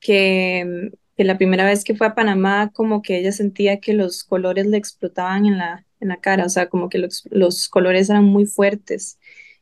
que, 0.00 0.64
mm, 0.92 0.96
que 1.16 1.24
la 1.24 1.38
primera 1.38 1.64
vez 1.64 1.84
que 1.84 1.94
fue 1.94 2.06
a 2.08 2.14
Panamá, 2.14 2.70
como 2.72 3.02
que 3.02 3.18
ella 3.18 3.32
sentía 3.32 3.80
que 3.80 3.94
los 3.94 4.24
colores 4.24 4.66
le 4.66 4.76
explotaban 4.76 5.46
en 5.46 5.58
la, 5.58 5.86
en 6.00 6.08
la 6.08 6.18
cara, 6.20 6.44
o 6.46 6.48
sea, 6.48 6.68
como 6.68 6.88
que 6.88 6.98
los, 6.98 7.24
los 7.30 7.68
colores 7.68 8.10
eran 8.10 8.24
muy 8.24 8.46
fuertes. 8.46 9.18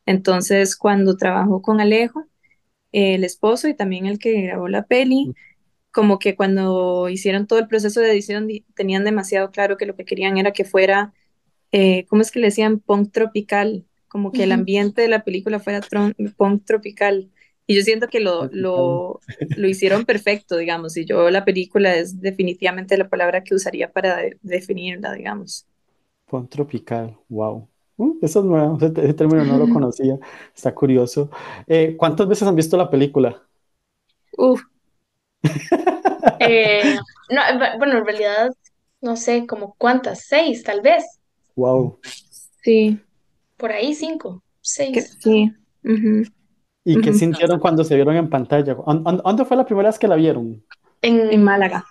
Entonces, 0.06 0.76
cuando 0.76 1.16
trabajó 1.16 1.62
con 1.62 1.80
Alejo, 1.80 2.26
eh, 2.92 3.16
el 3.16 3.24
esposo 3.24 3.68
y 3.68 3.74
también 3.74 4.06
el 4.06 4.18
que 4.18 4.42
grabó 4.42 4.68
la 4.68 4.84
peli, 4.86 5.34
como 5.92 6.18
que 6.20 6.36
cuando 6.36 7.08
hicieron 7.10 7.46
todo 7.46 7.58
el 7.60 7.68
proceso 7.68 8.00
de 8.00 8.12
edición, 8.12 8.46
di- 8.48 8.64
tenían 8.76 9.04
demasiado 9.04 9.50
claro 9.52 9.76
que 9.78 9.86
lo 9.86 9.96
que 9.96 10.04
querían 10.06 10.38
era 10.38 10.52
que 10.52 10.64
fuera 10.64 11.14
eh, 11.72 12.06
¿cómo 12.06 12.22
es 12.22 12.30
que 12.30 12.40
le 12.40 12.46
decían? 12.46 12.80
Punk 12.80 13.12
tropical, 13.12 13.84
como 14.14 14.32
que 14.32 14.44
el 14.44 14.52
ambiente 14.52 15.02
de 15.02 15.08
la 15.08 15.24
película 15.24 15.60
fuera 15.60 15.86
tron- 15.88 16.16
punk 16.36 16.64
tropical. 16.66 17.30
Y 17.66 17.76
yo 17.76 17.82
siento 17.82 18.08
que 18.08 18.20
lo, 18.20 18.48
lo, 18.52 19.24
lo 19.54 19.68
hicieron 19.68 20.04
perfecto, 20.06 20.56
digamos, 20.58 20.96
y 20.96 21.04
yo 21.06 21.30
la 21.30 21.44
película 21.44 21.96
es 21.96 22.20
definitivamente 22.20 22.96
la 22.98 23.08
palabra 23.10 23.44
que 23.44 23.54
usaría 23.54 23.92
para 23.92 24.16
de- 24.18 24.38
definirla, 24.42 25.12
digamos. 25.14 25.66
Pon 26.26 26.48
tropical, 26.48 27.16
wow. 27.28 27.68
Uh, 27.96 28.18
eso 28.22 28.40
es 28.40 28.44
nuevo, 28.46 28.76
ese, 28.78 28.86
ese 29.04 29.14
término 29.14 29.44
no 29.44 29.56
lo 29.58 29.68
conocía, 29.68 30.18
está 30.54 30.74
curioso. 30.74 31.30
Eh, 31.66 31.96
¿cuántas 31.96 32.26
veces 32.28 32.48
han 32.48 32.56
visto 32.56 32.76
la 32.76 32.90
película? 32.90 33.46
Uf, 34.38 34.62
Eh, 36.38 36.94
no, 37.30 37.40
bu- 37.58 37.78
bueno, 37.78 37.98
en 37.98 38.04
realidad, 38.06 38.50
no 39.00 39.16
sé, 39.16 39.46
como 39.46 39.74
cuántas, 39.78 40.24
seis, 40.26 40.62
tal 40.64 40.80
vez, 40.80 41.04
Wow. 41.56 41.98
sí, 42.62 43.00
por 43.56 43.72
ahí 43.72 43.94
cinco, 43.94 44.42
que, 44.42 44.58
seis. 44.62 45.16
sí. 45.20 45.52
¿Y 46.86 47.00
qué 47.00 47.12
sintieron 47.12 47.58
cuando 47.60 47.84
se 47.84 47.94
vieron 47.94 48.16
en 48.16 48.28
pantalla? 48.28 48.74
¿Dó- 48.74 48.84
dó- 48.84 49.22
¿Dónde 49.22 49.44
fue 49.44 49.56
la 49.56 49.64
primera 49.64 49.88
vez 49.88 49.98
que 49.98 50.08
la 50.08 50.16
vieron? 50.16 50.62
En 51.02 51.32
En, 51.32 51.42
Málaga. 51.42 51.84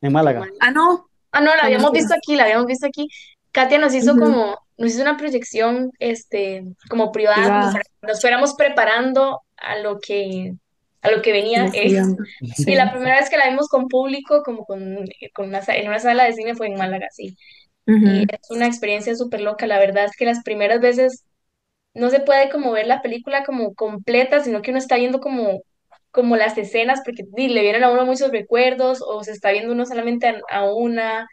En 0.00 0.12
Málaga. 0.12 0.48
Ah, 0.60 0.70
no, 0.70 1.06
Ah, 1.30 1.40
no, 1.40 1.54
la 1.54 1.64
habíamos 1.64 1.92
visto 1.92 2.14
aquí, 2.14 2.36
la 2.36 2.44
habíamos 2.44 2.66
visto 2.66 2.86
aquí. 2.86 3.06
Katia 3.52 3.78
nos 3.78 3.94
hizo 3.94 4.16
como, 4.16 4.58
nos 4.78 4.90
hizo 4.92 5.02
una 5.02 5.16
proyección, 5.16 5.90
este, 5.98 6.64
como 6.88 7.12
privada, 7.12 7.72
que 8.00 8.06
nos 8.06 8.20
fuéramos 8.20 8.54
preparando 8.54 9.42
a 9.56 9.78
lo 9.78 9.98
que, 10.00 10.54
a 11.02 11.10
lo 11.10 11.20
que 11.20 11.32
venía. 11.32 11.66
eh. 11.74 12.00
Y 12.66 12.74
la 12.76 12.90
primera 12.92 13.18
vez 13.20 13.28
que 13.28 13.36
la 13.36 13.48
vimos 13.48 13.68
con 13.68 13.88
público, 13.88 14.42
como 14.42 14.64
con, 14.64 15.04
con 15.34 15.48
una, 15.48 15.60
en 15.68 15.88
una 15.88 15.98
sala 15.98 16.24
de 16.24 16.32
cine, 16.32 16.54
fue 16.54 16.68
en 16.68 16.78
Málaga, 16.78 17.08
sí. 17.10 17.36
Y 18.02 18.22
Ujú, 18.22 18.28
es 18.28 18.50
una 18.50 18.66
experiencia 18.66 19.14
súper 19.16 19.40
loca. 19.42 19.66
La 19.66 19.78
verdad 19.78 20.04
es 20.06 20.16
que 20.16 20.24
las 20.26 20.42
primeras 20.44 20.80
veces 20.80 21.24
no 21.94 22.10
se 22.10 22.20
puede 22.20 22.50
como 22.50 22.72
ver 22.72 22.86
la 22.86 23.02
película 23.02 23.44
como 23.44 23.74
completa, 23.74 24.40
sino 24.42 24.62
que 24.62 24.70
uno 24.70 24.78
está 24.78 24.96
viendo 24.96 25.20
como, 25.20 25.62
como 26.10 26.36
las 26.36 26.58
escenas, 26.58 27.00
porque 27.04 27.24
di, 27.36 27.48
le 27.48 27.62
vienen 27.62 27.84
a 27.84 27.90
uno 27.92 28.06
muchos 28.06 28.30
recuerdos, 28.32 29.00
o 29.06 29.24
se 29.24 29.32
está 29.32 29.52
viendo 29.52 29.72
uno 29.72 29.86
solamente 29.86 30.28
a, 30.28 30.40
a 30.50 30.72
una. 30.74 31.28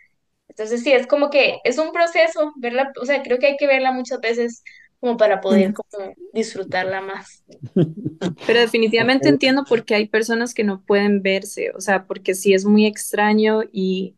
Entonces 0.50 0.84
sí, 0.84 0.92
es 0.94 1.08
como 1.08 1.30
que 1.32 1.60
es 1.66 1.78
un 1.80 1.92
proceso 1.94 2.54
verla, 2.58 2.92
o 3.02 3.06
sea, 3.06 3.24
creo 3.24 3.40
que 3.40 3.48
hay 3.48 3.58
que 3.58 3.68
verla 3.68 3.92
muchas 3.94 4.20
veces 4.22 4.64
como 5.00 5.18
para 5.18 5.42
poder 5.42 5.74
como 5.74 6.14
disfrutarla 6.34 7.02
más. 7.02 7.44
Pero 8.46 8.60
definitivamente 8.60 9.30
entiendo 9.30 9.66
por 9.68 9.86
qué 9.86 9.96
hay 9.96 10.08
personas 10.08 10.54
que 10.54 10.64
no 10.64 10.82
pueden 10.84 11.22
verse, 11.22 11.72
o 11.76 11.82
sea, 11.82 12.06
porque 12.06 12.36
sí 12.36 12.54
es 12.54 12.66
muy 12.66 12.86
extraño 12.86 13.62
y, 13.72 14.16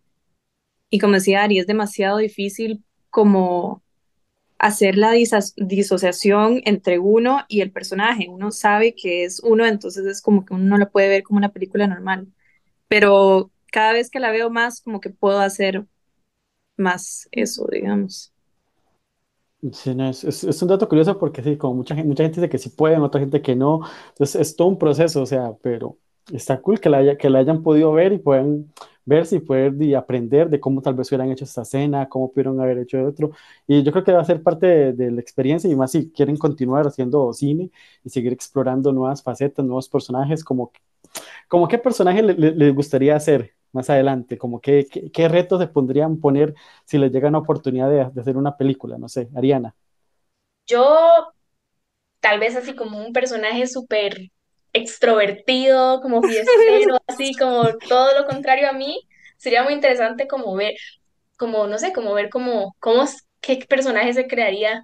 y 0.90 1.00
como 1.00 1.16
decía 1.16 1.44
Ari, 1.44 1.60
es 1.60 1.68
demasiado 1.68 2.18
difícil 2.18 2.84
como 3.10 3.84
hacer 4.60 4.98
la 4.98 5.12
disociación 5.58 6.62
entre 6.66 7.00
uno 7.00 7.46
y 7.50 7.62
el 7.62 7.72
personaje. 7.72 8.28
Uno 8.30 8.52
sabe 8.52 8.96
que 8.96 9.24
es 9.26 9.42
uno, 9.44 9.66
entonces 9.66 10.06
es 10.06 10.22
como 10.22 10.46
que 10.46 10.54
uno 10.56 10.66
no 10.66 10.78
la 10.78 10.90
puede 10.90 11.10
ver 11.10 11.24
como 11.24 11.38
una 11.40 11.54
película 11.54 11.88
normal. 11.88 12.28
Pero 12.90 13.52
cada 13.72 13.94
vez 13.94 14.10
que 14.12 14.20
la 14.22 14.32
veo 14.32 14.50
más, 14.52 14.82
como 14.82 15.02
que 15.02 15.10
puedo 15.12 15.40
hacer 15.42 15.86
más 16.78 17.28
eso, 17.32 17.68
digamos. 17.72 18.34
Sí, 19.74 19.96
no, 19.96 20.08
es, 20.10 20.24
es- 20.24 20.44
es 20.44 20.62
un 20.62 20.68
dato 20.68 20.88
curioso 20.88 21.18
porque 21.18 21.42
sí, 21.42 21.58
como 21.58 21.76
mucha 21.76 21.96
gente, 21.96 22.08
mucha 22.08 22.24
gente 22.24 22.40
dice 22.40 22.50
que 22.50 22.60
sí 22.60 22.70
pueden, 22.70 23.02
otra 23.02 23.20
gente 23.20 23.42
que 23.42 23.56
no. 23.56 23.82
Entonces 24.10 24.36
es 24.42 24.56
todo 24.56 24.68
un 24.68 24.78
proceso, 24.78 25.22
o 25.24 25.26
sea, 25.26 25.54
pero 25.64 25.98
está 26.34 26.62
cool 26.62 26.80
que 26.80 26.90
la, 26.90 26.98
haya- 27.00 27.18
que 27.18 27.30
la 27.30 27.40
hayan 27.40 27.64
podido 27.64 27.92
ver 27.94 28.14
y 28.14 28.20
puedan 28.20 28.72
verse 29.06 29.38
y 29.38 29.40
poder 29.40 29.82
y 29.82 29.94
aprender 29.94 30.50
de 30.50 30.60
cómo 30.60 30.82
tal 30.82 30.94
vez 30.96 31.10
hubieran 31.12 31.32
hecho 31.32 31.46
esta 31.46 31.62
escena, 31.62 32.10
cómo 32.10 32.30
pudieron 32.32 32.60
haber 32.62 32.78
hecho 32.80 33.04
otro. 33.06 33.32
Y 33.68 33.84
yo 33.84 33.92
creo 33.92 34.04
que 34.04 34.12
va 34.12 34.22
a 34.22 34.26
ser 34.26 34.44
parte 34.44 34.68
de, 34.68 34.94
de 34.94 35.12
la 35.12 35.22
experiencia 35.22 35.70
y 35.70 35.76
más 35.76 35.92
si 35.92 36.12
quieren 36.12 36.38
continuar 36.38 36.86
haciendo 36.88 37.32
cine 37.34 37.72
y 38.04 38.10
seguir 38.10 38.34
explorando 38.34 38.92
nuevas 38.92 39.24
facetas, 39.24 39.66
nuevos 39.66 39.88
personajes, 39.90 40.44
como, 40.44 40.72
como 41.48 41.68
qué 41.68 41.78
personaje 41.78 42.22
le- 42.24 42.34
le- 42.36 42.52
les 42.56 42.76
gustaría 42.76 43.16
hacer 43.16 43.54
más 43.74 43.90
adelante, 43.90 44.38
como 44.38 44.62
qué, 44.62 44.88
qué, 44.92 45.12
qué 45.12 45.28
retos 45.30 45.60
se 45.62 45.68
pondrían 45.68 46.20
poner 46.20 46.56
si 46.86 46.98
les 46.98 47.12
llega 47.12 47.30
una 47.30 47.40
oportunidad 47.40 47.90
de, 47.90 48.10
de 48.14 48.22
hacer 48.22 48.38
una 48.38 48.58
película, 48.58 48.98
no 48.98 49.10
sé, 49.10 49.30
Ariana. 49.36 49.76
Yo 50.68 51.34
tal 52.20 52.40
vez 52.40 52.56
así 52.56 52.76
como 52.76 53.00
un 53.06 53.14
personaje 53.14 53.68
súper 53.68 54.30
extrovertido, 54.78 56.02
como 56.02 56.24
fiestero, 56.24 56.98
así 57.08 57.36
como 57.36 57.78
todo 57.88 58.20
lo 58.20 58.28
contrario 58.28 58.70
a 58.70 58.74
mí, 58.74 59.02
sería 59.38 59.64
muy 59.64 59.74
interesante 59.74 60.28
como 60.28 60.56
ver, 60.56 60.74
como 61.38 61.68
no 61.68 61.78
sé, 61.80 61.94
como 61.94 62.14
ver 62.14 62.30
cómo, 62.30 62.76
cómo, 62.80 63.06
qué 63.42 63.66
personaje 63.70 64.14
se 64.14 64.28
crearía. 64.28 64.84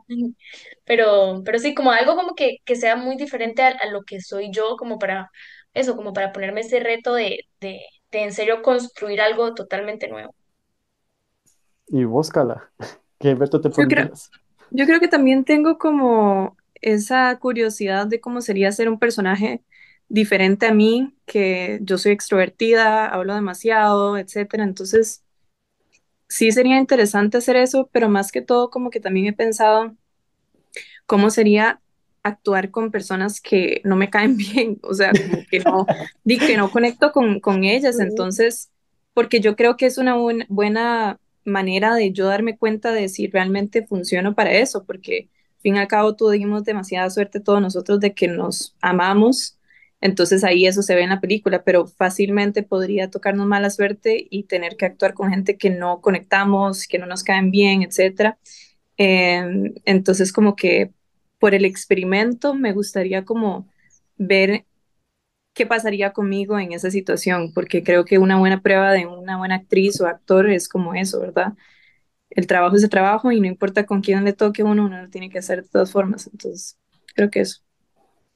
Pero, 0.85 1.41
pero 1.45 1.59
sí, 1.59 1.73
como 1.75 1.91
algo 1.91 2.15
como 2.15 2.35
que, 2.35 2.57
que 2.65 2.75
sea 2.75 2.95
muy 2.95 3.15
diferente 3.17 3.61
a, 3.63 3.69
a 3.69 3.87
lo 3.87 4.03
que 4.03 4.21
soy 4.21 4.51
yo, 4.51 4.77
como 4.77 4.99
para 4.99 5.29
eso, 5.73 5.95
como 5.95 6.13
para 6.13 6.31
ponerme 6.33 6.61
ese 6.61 6.79
reto 6.79 7.13
de, 7.15 7.39
de, 7.61 7.81
de 8.11 8.23
en 8.23 8.33
serio 8.33 8.61
construir 8.61 9.21
algo 9.21 9.53
totalmente 9.55 10.07
nuevo. 10.09 10.35
Y 11.87 12.03
vos, 12.05 12.29
Cala, 12.29 12.71
¿qué 13.19 13.35
reto 13.35 13.61
te 13.61 13.69
Yo 13.75 13.87
creo, 13.87 14.11
yo 14.71 14.85
creo 14.85 14.99
que 14.99 15.07
también 15.07 15.45
tengo 15.45 15.77
como 15.77 16.57
esa 16.81 17.37
curiosidad 17.39 18.07
de 18.07 18.21
cómo 18.21 18.41
sería 18.41 18.71
ser 18.71 18.89
un 18.89 18.99
personaje 18.99 19.63
diferente 20.13 20.67
a 20.67 20.73
mí, 20.75 21.15
que 21.27 21.79
yo 21.83 21.97
soy 21.99 22.13
extrovertida, 22.13 23.07
hablo 23.07 23.35
demasiado, 23.35 24.17
etcétera. 24.17 24.63
Entonces, 24.65 25.25
sí 26.27 26.51
sería 26.51 26.77
interesante 26.79 27.37
hacer 27.37 27.55
eso, 27.55 27.89
pero 27.93 28.09
más 28.09 28.31
que 28.31 28.41
todo 28.41 28.69
como 28.69 28.89
que 28.89 28.99
también 28.99 29.27
he 29.27 29.33
pensado 29.33 29.95
cómo 31.05 31.29
sería 31.29 31.81
actuar 32.23 32.71
con 32.71 32.91
personas 32.91 33.41
que 33.41 33.81
no 33.83 33.95
me 33.95 34.09
caen 34.09 34.37
bien, 34.37 34.79
o 34.83 34.93
sea, 34.93 35.15
como 35.15 35.45
que 35.45 35.59
no, 35.61 35.91
di 36.23 36.43
que 36.43 36.57
no 36.57 36.71
conecto 36.71 37.11
con, 37.11 37.39
con 37.39 37.63
ellas, 37.63 37.99
entonces, 37.99 38.71
porque 39.13 39.39
yo 39.39 39.55
creo 39.55 39.77
que 39.77 39.85
es 39.85 39.97
una 39.97 40.15
buen- 40.15 40.45
buena 40.49 41.19
manera 41.45 41.93
de 41.95 42.11
yo 42.13 42.25
darme 42.27 42.57
cuenta 42.57 42.91
de 42.93 43.09
si 43.09 43.27
realmente 43.27 43.85
funciono 43.85 44.33
para 44.35 44.53
eso, 44.53 44.85
porque 44.85 45.29
al 45.57 45.61
fin 45.61 45.75
y 45.75 45.79
al 45.79 45.87
cabo 45.87 46.15
tuvimos 46.15 46.63
demasiada 46.63 47.09
suerte 47.09 47.39
todos 47.41 47.61
nosotros 47.61 47.99
de 47.99 48.13
que 48.13 48.27
nos 48.29 48.75
amamos, 48.81 49.57
entonces 50.03 50.43
ahí 50.43 50.67
eso 50.67 50.81
se 50.83 50.95
ve 50.95 51.03
en 51.03 51.09
la 51.11 51.21
película, 51.21 51.63
pero 51.63 51.87
fácilmente 51.87 52.61
podría 52.63 53.09
tocarnos 53.09 53.47
mala 53.47 53.69
suerte 53.69 54.27
y 54.29 54.43
tener 54.43 54.75
que 54.77 54.85
actuar 54.85 55.13
con 55.13 55.29
gente 55.31 55.57
que 55.57 55.69
no 55.69 56.01
conectamos, 56.01 56.87
que 56.87 56.99
no 56.99 57.05
nos 57.05 57.23
caen 57.23 57.51
bien, 57.51 57.83
etcétera. 57.83 58.37
Em, 58.97 59.73
entonces, 59.85 60.33
como 60.33 60.55
que 60.57 60.91
por 61.39 61.55
el 61.55 61.65
experimento 61.65 62.53
me 62.53 62.73
gustaría 62.73 63.25
como 63.25 63.67
ver 64.17 64.65
qué 65.53 65.65
pasaría 65.67 66.13
conmigo 66.13 66.59
en 66.59 66.73
esa 66.73 66.91
situación, 66.91 67.53
porque 67.53 67.83
creo 67.83 68.05
que 68.05 68.17
una 68.19 68.37
buena 68.39 68.61
prueba 68.61 68.91
de 68.93 69.05
una 69.07 69.37
buena 69.37 69.55
actriz 69.55 70.01
o 70.01 70.07
actor 70.07 70.49
es 70.49 70.67
como 70.69 70.95
eso, 70.95 71.19
¿verdad? 71.21 71.53
El 72.31 72.47
trabajo 72.47 72.75
es 72.77 72.83
el 72.83 72.89
trabajo 72.89 73.31
y 73.31 73.41
no 73.41 73.47
importa 73.47 73.85
con 73.85 74.01
quién 74.01 74.23
le 74.25 74.33
toque 74.33 74.63
uno, 74.63 74.85
uno 74.85 75.01
lo 75.03 75.09
tiene 75.09 75.29
que 75.29 75.39
hacer 75.39 75.63
de 75.63 75.69
todas 75.69 75.91
formas. 75.91 76.27
Entonces, 76.27 76.77
creo 77.15 77.29
que 77.31 77.41
eso. 77.41 77.61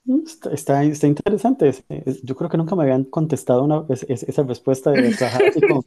Mm, 0.07 0.23
Está, 0.25 0.51
está, 0.53 0.83
está 0.83 1.07
interesante. 1.07 1.67
Es- 1.69 1.83
es- 1.89 2.21
yo 2.23 2.35
creo 2.35 2.49
que 2.49 2.57
nunca 2.57 2.75
me 2.75 2.83
habían 2.83 3.03
contestado 3.05 3.63
una, 3.63 3.85
es- 3.89 4.03
es- 4.09 4.23
esa 4.23 4.43
respuesta 4.43 4.91
de 4.95 5.11
trabajar 5.13 5.43
así 5.45 5.61
con, 5.63 5.83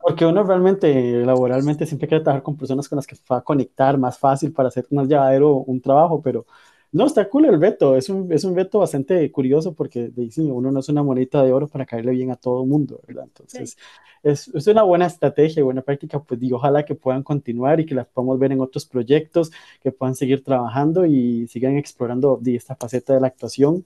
porque 0.00 0.26
uno 0.26 0.44
realmente 0.44 1.24
laboralmente 1.26 1.86
siempre 1.86 2.08
quiere 2.08 2.22
trabajar 2.24 2.42
con 2.44 2.56
personas 2.56 2.88
con 2.88 2.96
las 2.96 3.06
que 3.06 3.16
va 3.30 3.38
a 3.38 3.42
conectar 3.44 3.98
más 3.98 4.18
fácil 4.18 4.52
para 4.52 4.68
hacer 4.68 4.86
más 4.90 5.08
llevadero 5.08 5.56
un 5.56 5.80
trabajo, 5.80 6.22
pero 6.22 6.46
no, 6.94 7.06
está 7.06 7.28
cool 7.28 7.46
el 7.46 7.60
reto. 7.60 7.96
Es 7.96 8.08
un, 8.08 8.32
es 8.32 8.44
un 8.44 8.56
reto 8.56 8.78
bastante 8.80 9.30
curioso 9.32 9.74
porque 9.74 10.10
sí, 10.30 10.42
uno 10.42 10.70
no 10.72 10.80
es 10.80 10.88
una 10.88 11.02
monedita 11.02 11.42
de 11.42 11.52
oro 11.52 11.68
para 11.68 11.86
caerle 11.86 12.12
bien 12.12 12.30
a 12.30 12.36
todo 12.36 12.62
el 12.62 12.68
mundo, 12.68 13.00
¿verdad? 13.06 13.24
Sí. 13.46 13.58
Entonces, 13.58 13.76
es, 14.22 14.48
es 14.54 14.66
una 14.68 14.82
buena 14.84 15.06
estrategia, 15.06 15.62
buena 15.64 15.82
práctica, 15.82 16.20
pues 16.22 16.42
y 16.42 16.52
ojalá 16.52 16.84
que 16.84 16.94
puedan 16.94 17.22
continuar 17.22 17.80
y 17.80 17.86
que 17.86 17.94
las 17.94 18.06
podamos 18.08 18.38
ver 18.38 18.52
en 18.52 18.60
otros 18.60 18.86
proyectos, 18.86 19.50
que 19.82 19.92
puedan 19.92 20.14
seguir 20.14 20.42
trabajando 20.44 21.04
y 21.06 21.46
sigan 21.48 21.76
explorando 21.76 22.40
esta 22.46 22.76
faceta 22.76 23.14
de 23.14 23.20
la 23.20 23.26
actuación. 23.28 23.84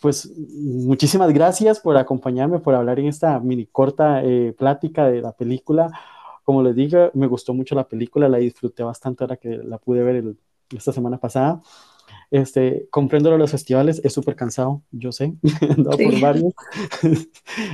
Pues 0.00 0.32
muchísimas 0.36 1.32
gracias 1.32 1.78
por 1.80 1.96
acompañarme, 1.98 2.58
por 2.60 2.74
hablar 2.74 2.98
en 3.00 3.06
esta 3.08 3.38
mini 3.40 3.66
corta 3.66 4.22
eh, 4.24 4.54
plática 4.56 5.06
de 5.08 5.20
la 5.20 5.32
película. 5.32 5.90
Como 6.44 6.62
les 6.62 6.74
dije, 6.74 7.10
me 7.14 7.26
gustó 7.26 7.52
mucho 7.52 7.74
la 7.74 7.86
película, 7.86 8.28
la 8.28 8.38
disfruté 8.38 8.82
bastante 8.82 9.24
ahora 9.24 9.36
que 9.36 9.50
la 9.58 9.76
pude 9.78 10.02
ver 10.02 10.16
el- 10.16 10.38
esta 10.74 10.92
semana 10.92 11.18
pasada. 11.18 11.60
Este, 12.30 12.86
comprendo 12.90 13.28
lo 13.30 13.34
de 13.36 13.40
los 13.40 13.50
festivales, 13.50 14.00
es 14.04 14.12
súper 14.12 14.36
cansado, 14.36 14.82
yo 14.92 15.10
sé, 15.12 15.34
he 15.62 15.72
andado 15.72 16.00
por 16.00 16.14
Sí. 16.14 16.20
varios. 16.20 16.54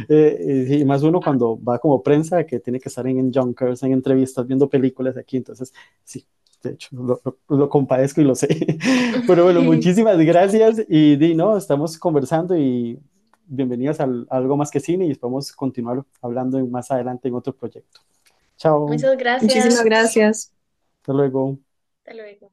Eh, 0.09 0.79
y 0.81 0.85
más 0.85 1.03
uno 1.03 1.21
cuando 1.21 1.63
va 1.63 1.79
como 1.79 2.03
prensa, 2.03 2.45
que 2.47 2.61
tiene 2.61 2.81
que 2.81 2.89
estar 2.89 3.07
en, 3.07 3.19
en 3.19 3.33
junkers, 3.33 3.83
en 3.83 3.93
entrevistas, 3.93 4.47
viendo 4.47 4.69
películas 4.69 5.17
aquí, 5.17 5.37
entonces 5.39 5.73
sí, 6.05 6.27
de 6.63 6.71
hecho, 6.73 6.89
lo, 6.97 7.21
lo- 7.25 7.39
lo 7.57 7.69
compadezco 7.69 8.21
y 8.21 8.25
lo 8.25 8.35
sé. 8.35 8.49
Pero 9.27 9.45
bueno, 9.45 9.63
muchísimas 9.63 10.19
gracias 10.19 10.83
y 10.89 11.17
di, 11.17 11.35
no, 11.35 11.57
estamos 11.57 11.99
conversando 11.99 12.57
y 12.57 12.99
bienvenidos 13.47 14.01
al- 14.01 14.27
a 14.31 14.37
algo 14.39 14.57
más 14.57 14.71
que 14.71 14.81
cine 14.81 15.07
y 15.07 15.15
podemos 15.15 15.53
continuar 15.53 16.05
hablando 16.23 16.59
en- 16.59 16.71
más 16.71 16.91
adelante 16.91 17.29
en 17.29 17.35
otro 17.35 17.55
proyecto. 17.55 18.01
Chao, 18.59 18.87
Muchas 18.89 19.17
gracias. 19.17 19.43
Muchísimas 19.43 19.85
gracias. 19.85 20.53
hasta 21.01 21.13
luego. 21.13 21.59
Hasta 22.05 22.15
luego. 22.15 22.53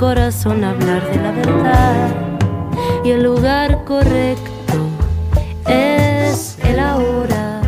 corazón 0.00 0.64
hablar 0.64 1.02
de 1.10 1.16
la 1.16 1.30
verdad 1.30 2.08
y 3.04 3.10
el 3.10 3.22
lugar 3.22 3.84
correcto 3.84 4.78
es 5.68 6.56
el 6.64 6.78
ahora 6.78 7.60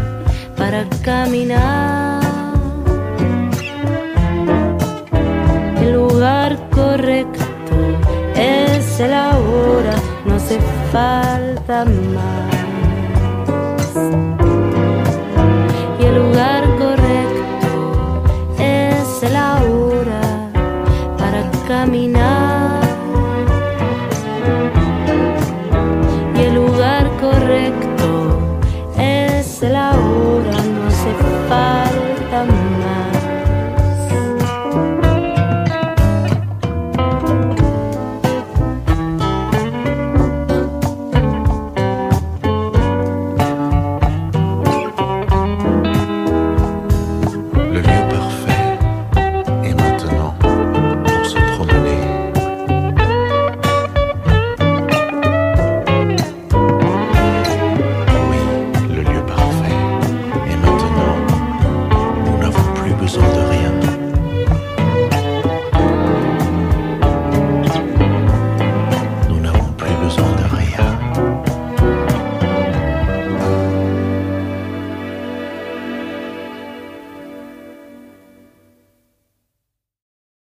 para 0.56 0.88
caminar. 1.04 2.22
El 5.78 5.92
lugar 5.92 6.58
correcto 6.70 7.44
es 8.34 8.98
el 8.98 9.12
ahora, 9.12 9.94
no 10.24 10.36
hace 10.36 10.58
falta 10.90 11.84
más. 11.84 12.31
I'm 32.42 32.71